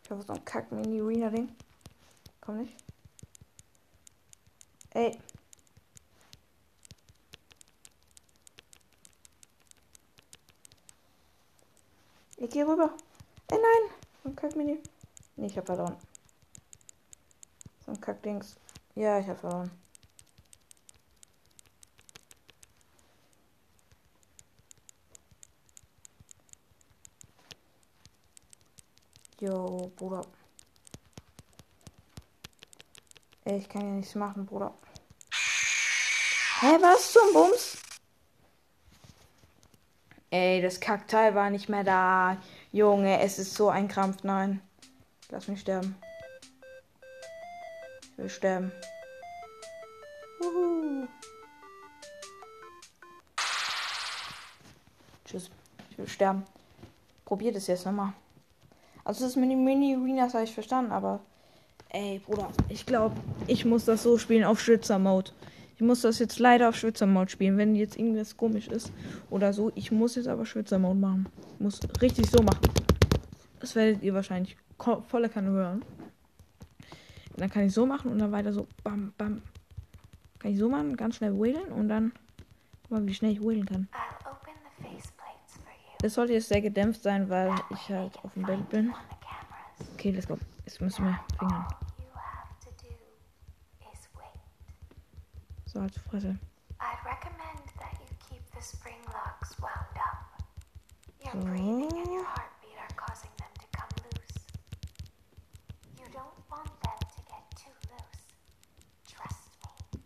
Ich 0.04 0.12
hoffe, 0.12 0.24
so 0.24 0.34
ein 0.34 0.44
kack 0.44 0.70
Mini-Arena-Ding. 0.70 1.56
Komm 2.42 2.58
nicht. 2.58 2.76
Ey. 4.90 5.18
Ich 12.36 12.50
geh 12.50 12.64
rüber. 12.64 12.94
Ey, 13.48 13.58
nein. 13.58 13.92
So 14.24 14.30
ein 14.30 14.36
Kack-Mini. 14.36 14.84
Nee, 15.38 15.46
ich 15.46 15.58
hab 15.58 15.68
verloren. 15.68 15.96
So 17.86 17.94
ein 17.94 18.02
Kack-Dings. 18.02 18.58
Ja, 18.96 19.20
ich 19.20 19.28
hab 19.30 19.40
verloren. 19.40 19.72
Jo, 29.42 29.92
Bruder. 29.96 30.22
Ey, 33.44 33.58
ich 33.58 33.68
kann 33.68 33.82
ja 33.82 33.88
nichts 33.88 34.14
machen, 34.14 34.46
Bruder. 34.46 34.72
Hä, 36.60 36.78
was 36.80 37.12
zum 37.12 37.34
Bums? 37.34 37.78
Ey, 40.30 40.62
das 40.62 40.80
Kackteil 40.80 41.34
war 41.34 41.50
nicht 41.50 41.70
mehr 41.70 41.84
da. 41.84 42.38
Junge, 42.72 43.20
es 43.22 43.40
ist 43.40 43.56
so 43.56 43.70
ein 43.70 43.88
Krampf. 43.88 44.24
Nein. 44.24 44.62
Lass 45.30 45.48
mich 45.48 45.62
sterben. 45.62 45.96
Ich 48.12 48.18
will 48.20 48.30
sterben. 48.30 48.72
Uhu. 50.40 51.08
Tschüss. 55.26 55.50
Ich 55.90 55.98
will 55.98 56.08
sterben. 56.08 56.46
Probiert 57.26 57.56
es 57.56 57.66
jetzt 57.66 57.88
nochmal. 57.88 58.14
Also 59.12 59.26
das 59.26 59.36
Mini 59.36 59.58
Mini 59.58 59.94
Arenas 59.94 60.34
habe 60.34 60.46
ich 60.46 60.54
verstanden, 60.54 60.94
aber 60.94 61.20
ey, 61.90 62.20
Bruder, 62.20 62.50
ich 62.70 62.86
glaube, 62.86 63.14
ich 63.46 63.66
muss 63.66 63.84
das 63.84 64.04
so 64.04 64.18
spielen 64.18 64.46
auf 64.46 64.62
Schwitzer 64.62 65.00
Mode. 65.00 65.32
Ich 65.76 65.82
muss 65.82 66.00
das 66.00 66.20
jetzt 66.20 66.40
leider 66.40 66.70
auf 66.70 66.78
Schwitzer 66.78 67.08
Mode 67.08 67.30
spielen, 67.30 67.58
wenn 67.58 67.76
jetzt 67.76 67.98
irgendwas 67.98 68.38
komisch 68.38 68.70
ist 68.70 68.94
oder 69.30 69.52
so. 69.52 69.70
Ich 69.76 69.92
muss 69.92 70.16
jetzt 70.16 70.30
aber 70.30 70.46
Schwitzer 70.46 70.80
Mode 70.80 70.98
machen. 70.98 71.26
Ich 71.56 71.60
muss 71.60 71.82
richtig 72.02 72.30
so 72.30 72.42
machen. 72.42 72.62
Das 73.60 73.76
werdet 73.76 74.02
ihr 74.02 74.14
wahrscheinlich 74.14 74.56
volle 75.10 75.28
Kanne 75.28 75.50
hören. 75.50 75.84
Dann 77.36 77.50
kann 77.50 77.66
ich 77.66 77.74
so 77.74 77.86
machen 77.86 78.14
und 78.14 78.20
dann 78.20 78.32
weiter 78.32 78.54
so 78.54 78.66
bam 78.82 79.12
bam. 79.18 79.42
Kann 80.40 80.52
ich 80.54 80.58
so 80.58 80.70
machen, 80.70 80.96
ganz 80.96 81.18
schnell 81.18 81.38
wählen 81.38 81.70
und 81.74 81.90
dann 81.90 82.14
guck 82.84 82.92
mal, 82.92 83.06
wie 83.06 83.14
schnell 83.14 83.34
ich 83.34 83.42
wählen 83.42 83.66
kann. 83.66 83.90
I'll 83.92 84.32
open 84.32 84.54
the 84.64 84.84
faceplates 84.84 85.58
for 85.58 85.74
you. 85.84 85.91
Das 86.02 86.16
sollte 86.16 86.34
jetzt 86.34 86.50
sehr 86.50 86.62
gedämpft 86.62 87.04
sein, 87.04 87.30
weil 87.30 87.54
ich 87.70 87.90
halt 87.90 88.18
auf 88.24 88.34
dem 88.34 88.44
Bett 88.44 88.68
bin. 88.70 88.94
Okay, 89.94 90.12
let's 90.12 90.28
go. 90.28 90.38
Jetzt 90.66 90.82
müssen 90.82 91.06
wir 91.06 91.20
fingern. 91.38 91.66
So, 95.66 95.80
halt 95.80 95.96
Fresse. 96.10 96.38
I'd 96.80 97.06
recommend 97.06 97.64
that 97.80 97.94
you 98.02 98.08
keep 98.28 98.42
the 98.54 98.62
spring 98.62 98.98
locks 99.08 99.58
wound 99.62 99.96
up. 99.96 100.44
Your 101.24 101.32
So. 101.32 101.48
breathing 101.48 101.98
and 101.98 102.12
your 102.12 102.26
heartbeat 102.26 102.78
are 102.78 102.94
causing 102.98 103.30
them 103.38 103.54
to 103.58 103.68
come 103.72 103.88
loose. 104.04 104.48
You 105.98 106.08
don't 106.12 106.36
want 106.50 106.68
them 106.82 107.00
to 107.00 107.22
get 107.30 107.44
too 107.56 107.72
loose. 107.88 108.22
Trust 109.08 109.48
me. 109.64 110.02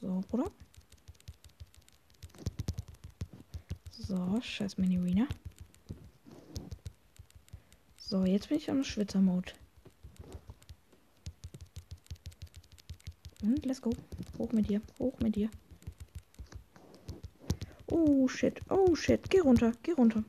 So, 0.00 0.20
Bruder. 0.28 0.50
So, 3.92 4.40
scheiß 4.42 4.76
Mini 4.76 4.98
Arena. 4.98 5.26
So, 7.96 8.24
jetzt 8.26 8.50
bin 8.50 8.58
ich 8.58 8.70
am 8.70 8.84
Schwitzer-Mode. 8.84 9.52
Und 13.42 13.64
let's 13.64 13.80
go. 13.80 13.90
Hoch 14.38 14.52
mit 14.52 14.68
dir. 14.68 14.82
Hoch 14.98 15.18
mit 15.20 15.34
dir. 15.34 15.50
Oh 17.90 18.28
shit. 18.28 18.60
Oh 18.68 18.94
shit. 18.94 19.30
Geh 19.30 19.40
runter. 19.40 19.72
Geh 19.82 19.92
runter. 19.92 20.24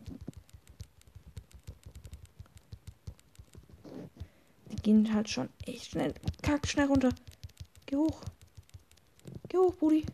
Die 4.71 4.75
gehen 4.77 5.13
halt 5.13 5.29
schon 5.29 5.49
echt 5.65 5.91
schnell. 5.91 6.13
Kack, 6.41 6.65
schnell 6.67 6.87
runter. 6.87 7.09
Geh 7.85 7.97
hoch. 7.97 8.21
Geh 9.49 9.57
hoch, 9.57 9.75
Brudi. 9.75 10.05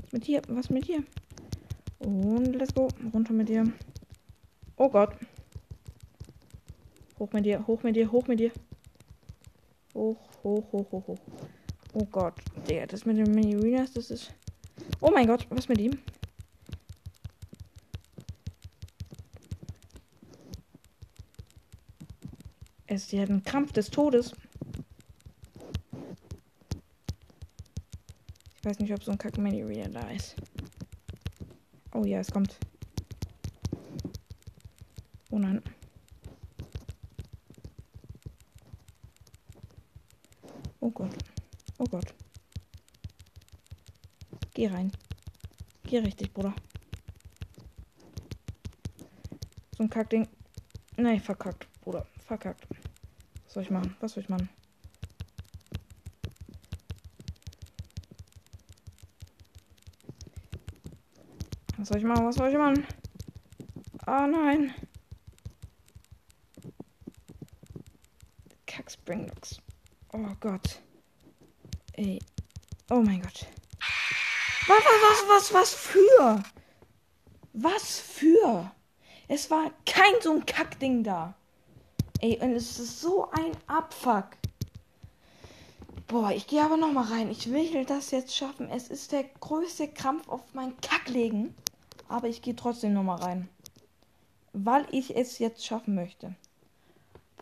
Was 0.00 0.12
mit 0.12 0.26
dir? 0.26 0.42
Was 0.48 0.70
mit 0.70 0.88
dir? 0.88 1.04
Und 1.98 2.54
let's 2.56 2.74
go. 2.74 2.88
Runter 3.12 3.32
mit 3.32 3.48
dir. 3.48 3.64
Oh 4.76 4.88
Gott. 4.88 5.14
Hoch 7.18 7.32
mit 7.32 7.46
dir, 7.46 7.64
hoch 7.66 7.82
mit 7.84 7.94
dir, 7.94 8.10
hoch 8.10 8.26
mit 8.26 8.40
dir. 8.40 8.50
Hoch, 9.94 10.18
hoch, 10.42 10.72
hoch, 10.72 10.92
hoch, 10.92 11.06
hoch. 11.06 11.18
Oh 11.94 12.04
Gott. 12.10 12.34
Der, 12.68 12.88
das 12.88 13.06
mit 13.06 13.16
den 13.18 13.32
Mini-Arenas, 13.32 13.92
das 13.92 14.10
ist. 14.10 14.34
Oh 15.00 15.10
mein 15.12 15.28
Gott, 15.28 15.46
was 15.48 15.68
mit 15.68 15.80
ihm? 15.80 15.98
Es 22.94 23.06
ist 23.06 23.12
ja 23.12 23.24
ein 23.24 23.42
Krampf 23.42 23.72
des 23.72 23.90
Todes. 23.90 24.36
Ich 28.56 28.64
weiß 28.64 28.78
nicht, 28.78 28.92
ob 28.92 29.02
so 29.02 29.10
ein 29.10 29.18
kack 29.18 29.36
mini 29.36 29.64
reader 29.64 29.88
da 29.88 30.10
ist. 30.10 30.36
Oh 31.92 32.04
ja, 32.04 32.20
es 32.20 32.30
kommt. 32.30 32.56
Oh 35.32 35.40
nein. 35.40 35.60
Oh 40.78 40.90
Gott. 40.90 41.16
Oh 41.78 41.86
Gott. 41.86 42.14
Geh 44.54 44.68
rein. 44.68 44.92
Geh 45.82 45.98
richtig, 45.98 46.32
Bruder. 46.32 46.54
So 49.76 49.82
ein 49.82 49.90
Kackding. 49.90 50.28
Nein, 50.96 51.20
verkackt, 51.20 51.66
Bruder. 51.80 52.06
Verkackt. 52.24 52.73
Was 53.54 53.62
soll 53.62 53.62
ich 53.62 53.70
machen? 53.70 53.96
Was 54.00 54.12
soll 54.14 54.22
ich 54.24 54.28
machen? 54.28 54.48
Was 61.76 61.86
soll 61.88 61.98
ich 61.98 62.04
machen? 62.04 62.26
Was 62.26 62.34
soll 62.34 62.48
ich 62.48 62.56
machen? 62.56 62.84
Oh 64.08 64.26
nein. 64.26 64.74
Kack 68.66 68.90
Springlocks. 68.90 69.60
Oh 70.12 70.34
Gott. 70.40 70.80
Ey. 71.92 72.18
Oh 72.90 73.02
mein 73.02 73.22
Gott. 73.22 73.46
Was, 74.66 74.82
was, 74.84 75.28
was, 75.28 75.28
was, 75.28 75.54
was 75.54 75.74
für? 75.74 76.42
Was 77.52 78.00
für? 78.00 78.72
Es 79.28 79.48
war 79.48 79.70
kein 79.86 80.14
so 80.20 80.32
ein 80.32 80.44
Kackding 80.44 81.04
da. 81.04 81.36
Ey, 82.24 82.38
und 82.40 82.52
es 82.52 82.80
ist 82.80 83.02
so 83.02 83.28
ein 83.32 83.52
Abfuck. 83.66 84.28
Boah, 86.06 86.30
ich 86.30 86.46
gehe 86.46 86.64
aber 86.64 86.78
noch 86.78 86.90
mal 86.90 87.04
rein. 87.04 87.30
Ich 87.30 87.52
will 87.52 87.84
das 87.84 88.12
jetzt 88.12 88.34
schaffen. 88.34 88.70
Es 88.70 88.88
ist 88.88 89.12
der 89.12 89.24
größte 89.40 89.88
Krampf 89.88 90.26
auf 90.30 90.40
mein 90.54 90.72
Kacklegen. 90.80 91.54
Aber 92.08 92.26
ich 92.26 92.40
gehe 92.40 92.56
trotzdem 92.56 92.94
noch 92.94 93.02
mal 93.02 93.16
rein. 93.16 93.50
Weil 94.54 94.86
ich 94.90 95.14
es 95.14 95.38
jetzt 95.38 95.66
schaffen 95.66 95.94
möchte. 95.94 96.34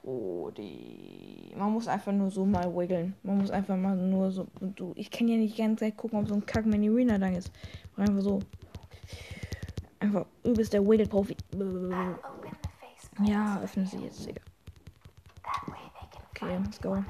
Brody. 0.02 1.52
Man 1.56 1.74
muss 1.74 1.86
einfach 1.86 2.10
nur 2.10 2.32
so 2.32 2.44
mal 2.44 2.74
wiggeln. 2.76 3.14
Man 3.22 3.38
muss 3.38 3.52
einfach 3.52 3.76
mal 3.76 3.94
nur 3.94 4.32
so. 4.32 4.48
Du, 4.60 4.94
ich 4.96 5.12
kann 5.12 5.28
ja 5.28 5.36
nicht 5.36 5.56
die 5.56 5.62
ganze 5.62 5.84
Zeit 5.84 5.96
gucken, 5.96 6.18
ob 6.18 6.26
so 6.26 6.34
ein 6.34 6.44
kack 6.44 6.66
mini 6.66 6.88
arena 6.88 7.18
da 7.18 7.28
ist. 7.28 7.52
Einfach 7.96 8.20
so. 8.20 8.40
Einfach 10.00 10.26
übelst 10.42 10.72
der 10.72 10.84
Wiggle-Profi. 10.84 11.36
Ja, 13.24 13.54
for 13.54 13.62
öffne 13.62 13.84
you. 13.84 13.88
sie 13.88 13.98
jetzt, 13.98 14.26
Digga. 14.26 14.40
That 15.44 15.68
way 15.68 15.90
they 15.94 16.06
can 16.10 16.22
Okay, 16.42 16.58
let's 16.58 16.80
go. 16.80 17.04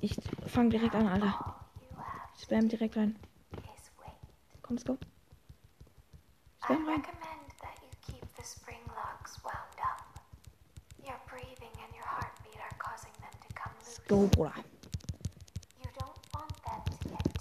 Ich 0.00 0.16
fang 0.46 0.68
direkt 0.68 0.94
an, 0.94 1.06
Alter. 1.06 1.54
Ich 2.36 2.42
spam 2.42 2.68
direkt 2.68 2.96
rein. 2.96 3.16
Komm, 4.62 4.76
let's 4.76 4.84
go. 4.84 4.94
I 4.94 6.66
Spam 6.66 6.86
rein. 6.86 7.00
recommend 7.00 7.46
that 7.60 7.76
you 7.82 7.88
keep 8.02 8.22
the 8.36 8.42
spring 8.42 8.80
locks 8.88 9.38
wound 9.44 9.78
up. 9.80 10.02
Your 11.04 11.18
breathing 11.28 11.70
and 11.84 11.94
your 11.94 12.04
heartbeat 12.04 12.58
are 12.58 12.76
causing 12.78 13.12
them 13.20 13.30
to 13.46 13.54
come 13.54 13.72
loose. 13.84 14.00
Go, 14.08 14.26
Bruder. 14.26 14.64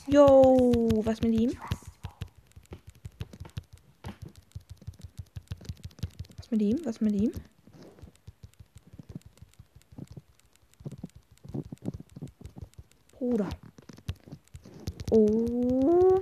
Yo, 0.08 1.02
was 1.04 1.20
mit 1.22 1.34
ihm? 1.34 1.52
Was 6.38 6.52
mit 6.52 6.62
ihm? 6.62 6.86
Was 6.86 7.02
mit 7.02 7.16
ihm? 7.16 7.32
Bruder. 13.18 13.50
Oh. 15.12 16.22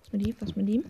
Was 0.00 0.12
mit 0.12 0.26
ihm? 0.26 0.36
Was 0.40 0.56
mit 0.56 0.68
ihm? 0.70 0.84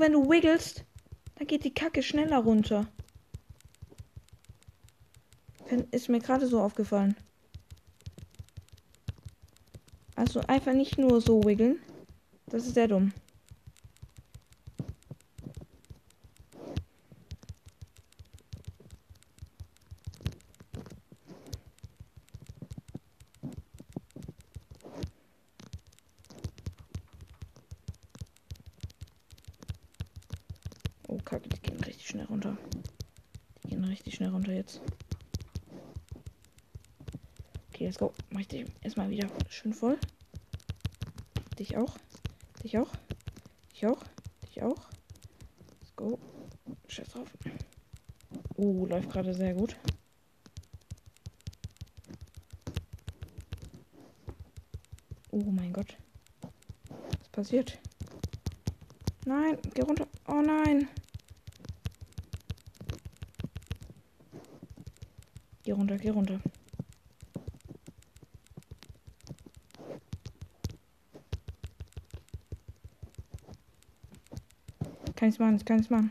Wenn 0.00 0.12
du 0.12 0.30
wiggelst, 0.30 0.86
dann 1.34 1.46
geht 1.46 1.62
die 1.62 1.74
Kacke 1.74 2.02
schneller 2.02 2.38
runter. 2.38 2.86
Ist 5.90 6.08
mir 6.08 6.20
gerade 6.20 6.46
so 6.46 6.58
aufgefallen. 6.58 7.14
Also 10.16 10.40
einfach 10.46 10.72
nicht 10.72 10.96
nur 10.96 11.20
so 11.20 11.44
wiggeln. 11.44 11.80
Das 12.46 12.66
ist 12.66 12.72
sehr 12.72 12.88
dumm. 12.88 13.12
Oh, 31.12 31.18
kacke, 31.30 31.48
die 31.48 31.60
gehen 31.60 31.80
richtig 31.84 32.08
schnell 32.08 32.26
runter. 32.26 32.56
Die 33.62 33.68
gehen 33.68 33.84
richtig 33.84 34.16
schnell 34.16 34.30
runter 34.30 34.52
jetzt. 34.52 34.80
Okay, 37.68 37.86
let's 37.86 37.98
go. 37.98 38.12
Mach 38.30 38.40
ich 38.40 38.48
dich 38.48 38.66
erstmal 38.82 39.10
wieder 39.10 39.28
schön 39.48 39.72
voll. 39.72 39.96
Dich 41.58 41.76
auch. 41.76 41.96
Dich 42.64 42.76
auch. 42.78 42.90
Dich 43.72 43.86
auch. 43.86 44.02
Dich 44.44 44.62
auch. 44.62 44.90
Let's 45.80 45.96
go. 45.96 46.18
Scheiß 46.88 47.08
drauf. 47.08 47.32
Oh, 48.56 48.86
läuft 48.86 49.10
gerade 49.10 49.32
sehr 49.32 49.54
gut. 49.54 49.76
Oh 55.30 55.50
mein 55.52 55.72
Gott. 55.72 55.96
Was 57.20 57.28
passiert? 57.28 57.78
Nein, 59.24 59.58
geh 59.74 59.82
runter. 59.82 60.08
Oh 60.26 60.42
nein. 60.42 60.88
Geh 65.70 65.76
runter, 65.76 65.98
geh 65.98 66.10
runter. 66.10 66.40
Kann 75.14 75.28
ich's 75.28 75.38
machen, 75.38 75.58
ich 75.58 75.64
kann 75.64 75.78
ich's 75.78 75.90
machen. 75.90 76.10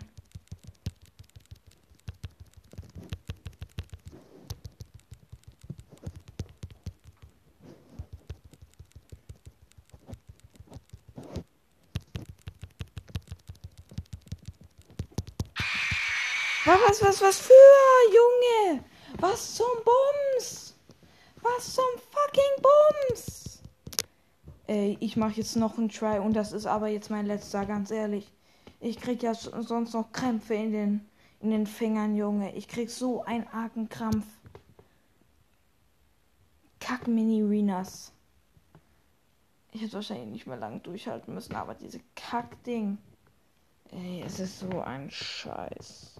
Was, 16.63 17.02
was, 17.02 17.22
was 17.22 17.39
für, 17.39 17.54
Junge? 18.15 18.29
Was 19.19 19.55
zum 19.55 19.67
Bums? 19.84 20.75
Was 21.41 21.73
zum 21.75 21.84
fucking 22.12 22.63
Bums? 22.63 23.62
Ey, 24.67 24.97
ich 24.99 25.17
mache 25.17 25.34
jetzt 25.34 25.55
noch 25.55 25.77
einen 25.77 25.89
Try 25.89 26.19
und 26.19 26.34
das 26.34 26.51
ist 26.51 26.65
aber 26.65 26.88
jetzt 26.88 27.10
mein 27.10 27.25
letzter, 27.25 27.65
ganz 27.65 27.91
ehrlich. 27.91 28.32
Ich 28.79 28.99
krieg 28.99 29.21
ja 29.23 29.34
sonst 29.34 29.93
noch 29.93 30.12
Krämpfe 30.13 30.53
in 30.53 30.71
den, 30.71 31.10
in 31.41 31.49
den 31.51 31.67
Fingern, 31.67 32.15
Junge. 32.15 32.55
Ich 32.55 32.67
krieg 32.67 32.89
so 32.89 33.23
einen 33.23 33.47
argen 33.47 33.89
Krampf. 33.89 34.25
Kack 36.79 37.08
Mini 37.08 37.41
Renas. 37.41 38.13
Ich 39.71 39.82
hätte 39.82 39.93
wahrscheinlich 39.93 40.29
nicht 40.29 40.47
mehr 40.47 40.58
lange 40.58 40.79
durchhalten 40.79 41.34
müssen, 41.34 41.55
aber 41.55 41.75
diese 41.75 41.99
Kack-Ding. 42.15 42.97
Ey, 43.91 44.23
es 44.25 44.39
ist 44.39 44.60
so 44.60 44.82
ein 44.82 45.12
Scheiß. 45.12 46.19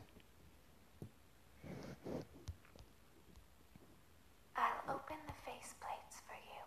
I'll 4.56 4.96
open 4.96 5.18
the 5.26 5.34
faceplates 5.46 6.20
for 6.28 6.36
you. 6.36 6.64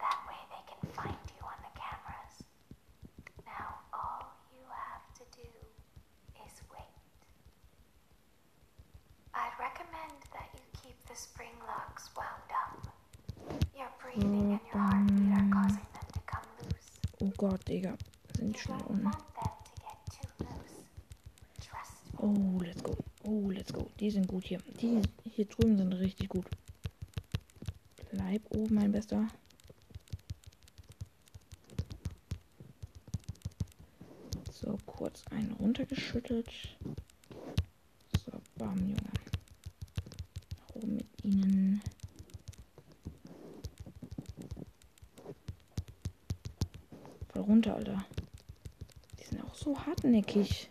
That 0.00 0.18
way 0.26 0.40
they 0.50 0.62
can 0.66 0.82
find 0.92 1.16
you 1.36 1.42
on 1.44 1.58
the 1.62 1.72
cameras. 1.78 2.34
Now 3.46 3.80
all 3.92 4.26
you 4.52 4.64
have 4.68 5.04
to 5.20 5.24
do 5.36 5.48
is 6.44 6.52
wait. 6.72 6.96
I'd 9.32 9.56
recommend 9.60 10.20
that 10.32 10.48
you 10.54 10.64
keep 10.82 10.96
the 11.06 11.09
spring 11.20 11.56
locks 11.66 12.08
wound 12.16 12.50
up. 12.62 12.86
Your 13.76 13.90
breathing 14.00 14.32
and 14.32 14.50
your 14.50 14.58
heartbeat 14.72 15.32
are 15.32 15.50
causing 15.52 15.86
them 15.94 16.08
to 16.14 16.20
come 16.26 16.48
loose. 16.62 16.90
Oh 17.22 17.32
Gott, 17.36 17.64
Digga. 17.66 17.96
Sind 18.36 18.54
You 18.54 18.60
schnell 18.60 18.78
don't 18.78 18.90
unten. 18.90 19.10
Oh, 22.22 22.60
let's 22.62 22.82
go. 22.82 22.96
Oh, 23.24 23.50
let's 23.50 23.72
go. 23.72 23.88
Die 23.98 24.10
sind 24.10 24.28
gut 24.28 24.44
hier. 24.44 24.58
Die 24.80 25.00
hier 25.24 25.46
drüben 25.46 25.78
sind 25.78 25.92
richtig 25.94 26.28
gut. 26.28 26.44
Bleib 28.12 28.42
oben, 28.50 28.74
mein 28.74 28.92
Bester. 28.92 29.26
So, 34.52 34.76
kurz 34.84 35.24
einen 35.30 35.52
runtergeschüttelt. 35.52 36.50
So, 38.22 38.32
bam, 38.56 38.76
Junge. 38.80 38.96
Nach 40.58 40.74
oben 40.74 40.96
mit 40.96 41.24
ihnen. 41.24 41.82
Voll 47.28 47.42
runter, 47.42 47.76
Alter. 47.76 48.04
Die 49.18 49.24
sind 49.24 49.42
auch 49.42 49.54
so 49.54 49.78
hartnäckig. 50.00 50.70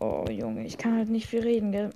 Oh, 0.00 0.24
Junge, 0.28 0.66
ich 0.66 0.76
kann 0.76 0.96
halt 0.96 1.08
nicht 1.10 1.28
viel 1.28 1.42
reden, 1.42 1.70
gell? 1.70 1.90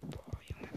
Boah, 0.00 0.40
Junge. 0.48 0.68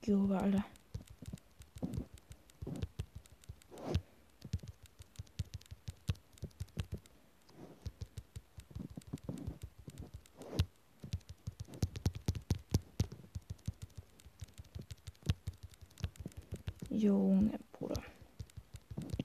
Geh 0.00 0.14
rüber, 0.14 0.40
Alter. 0.40 0.64
Junge 16.90 17.58
Bruder. 17.72 18.02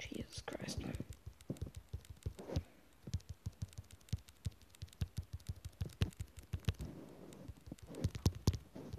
Jesus 0.09 0.45
Christ. 0.45 0.79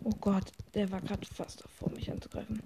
Oh 0.07 0.13
Gott, 0.21 0.53
der 0.75 0.91
war 0.91 1.01
gerade 1.01 1.25
fast 1.25 1.65
davor, 1.65 1.91
mich 1.91 2.11
anzugreifen. 2.11 2.63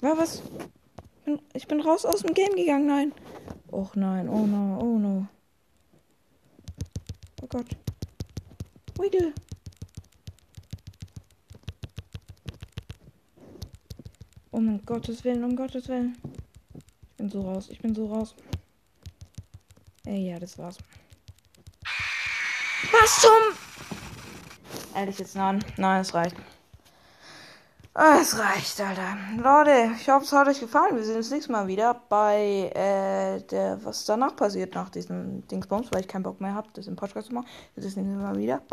War 0.00 0.16
was? 0.16 0.42
Ich 1.52 1.66
bin 1.68 1.82
raus 1.82 2.06
aus 2.06 2.22
dem 2.22 2.32
Game 2.32 2.56
gegangen, 2.56 2.86
nein. 2.86 3.12
Och 3.66 3.96
nein, 3.96 4.30
oh 4.30 4.46
no, 4.46 4.78
oh 4.80 4.98
no. 4.98 5.26
Oh 7.42 7.46
Gott. 7.48 7.66
Wiggle. 8.98 9.34
Um 14.50 14.77
Gottes 14.88 15.22
Willen, 15.22 15.44
um 15.44 15.54
Gottes 15.54 15.86
Willen. 15.88 16.16
Ich 16.72 17.16
bin 17.18 17.28
so 17.28 17.42
raus, 17.42 17.68
ich 17.70 17.78
bin 17.78 17.94
so 17.94 18.06
raus. 18.06 18.34
Ey, 20.06 20.30
ja, 20.30 20.38
das 20.38 20.56
war's. 20.56 20.78
Was 22.90 23.20
zum... 23.20 24.94
Ehrlich 24.94 25.18
jetzt, 25.18 25.36
nein. 25.36 25.62
Nein, 25.76 26.00
es 26.00 26.14
reicht. 26.14 26.36
Ah, 27.92 28.16
Es 28.18 28.38
reicht, 28.38 28.80
Alter. 28.80 29.18
Leute, 29.36 29.92
ich 30.00 30.08
hoffe, 30.08 30.24
es 30.24 30.32
hat 30.32 30.48
euch 30.48 30.60
gefallen. 30.60 30.96
Wir 30.96 31.04
sehen 31.04 31.16
uns 31.16 31.30
nächstes 31.30 31.52
Mal 31.52 31.66
wieder 31.66 32.00
bei 32.08 32.72
äh, 32.74 33.42
der, 33.42 33.84
was 33.84 34.06
danach 34.06 34.36
passiert 34.36 34.74
nach 34.74 34.88
diesem 34.88 35.46
Dingsbums, 35.48 35.92
weil 35.92 36.00
ich 36.00 36.08
keinen 36.08 36.22
Bock 36.22 36.40
mehr 36.40 36.54
habe, 36.54 36.68
das 36.72 36.86
im 36.86 36.96
Podcast 36.96 37.28
zu 37.28 37.34
machen. 37.34 37.46
Wir 37.74 37.82
sehen 37.82 37.90
uns 37.90 37.96
nächstes 37.96 38.22
Mal 38.22 38.38
wieder. 38.38 38.62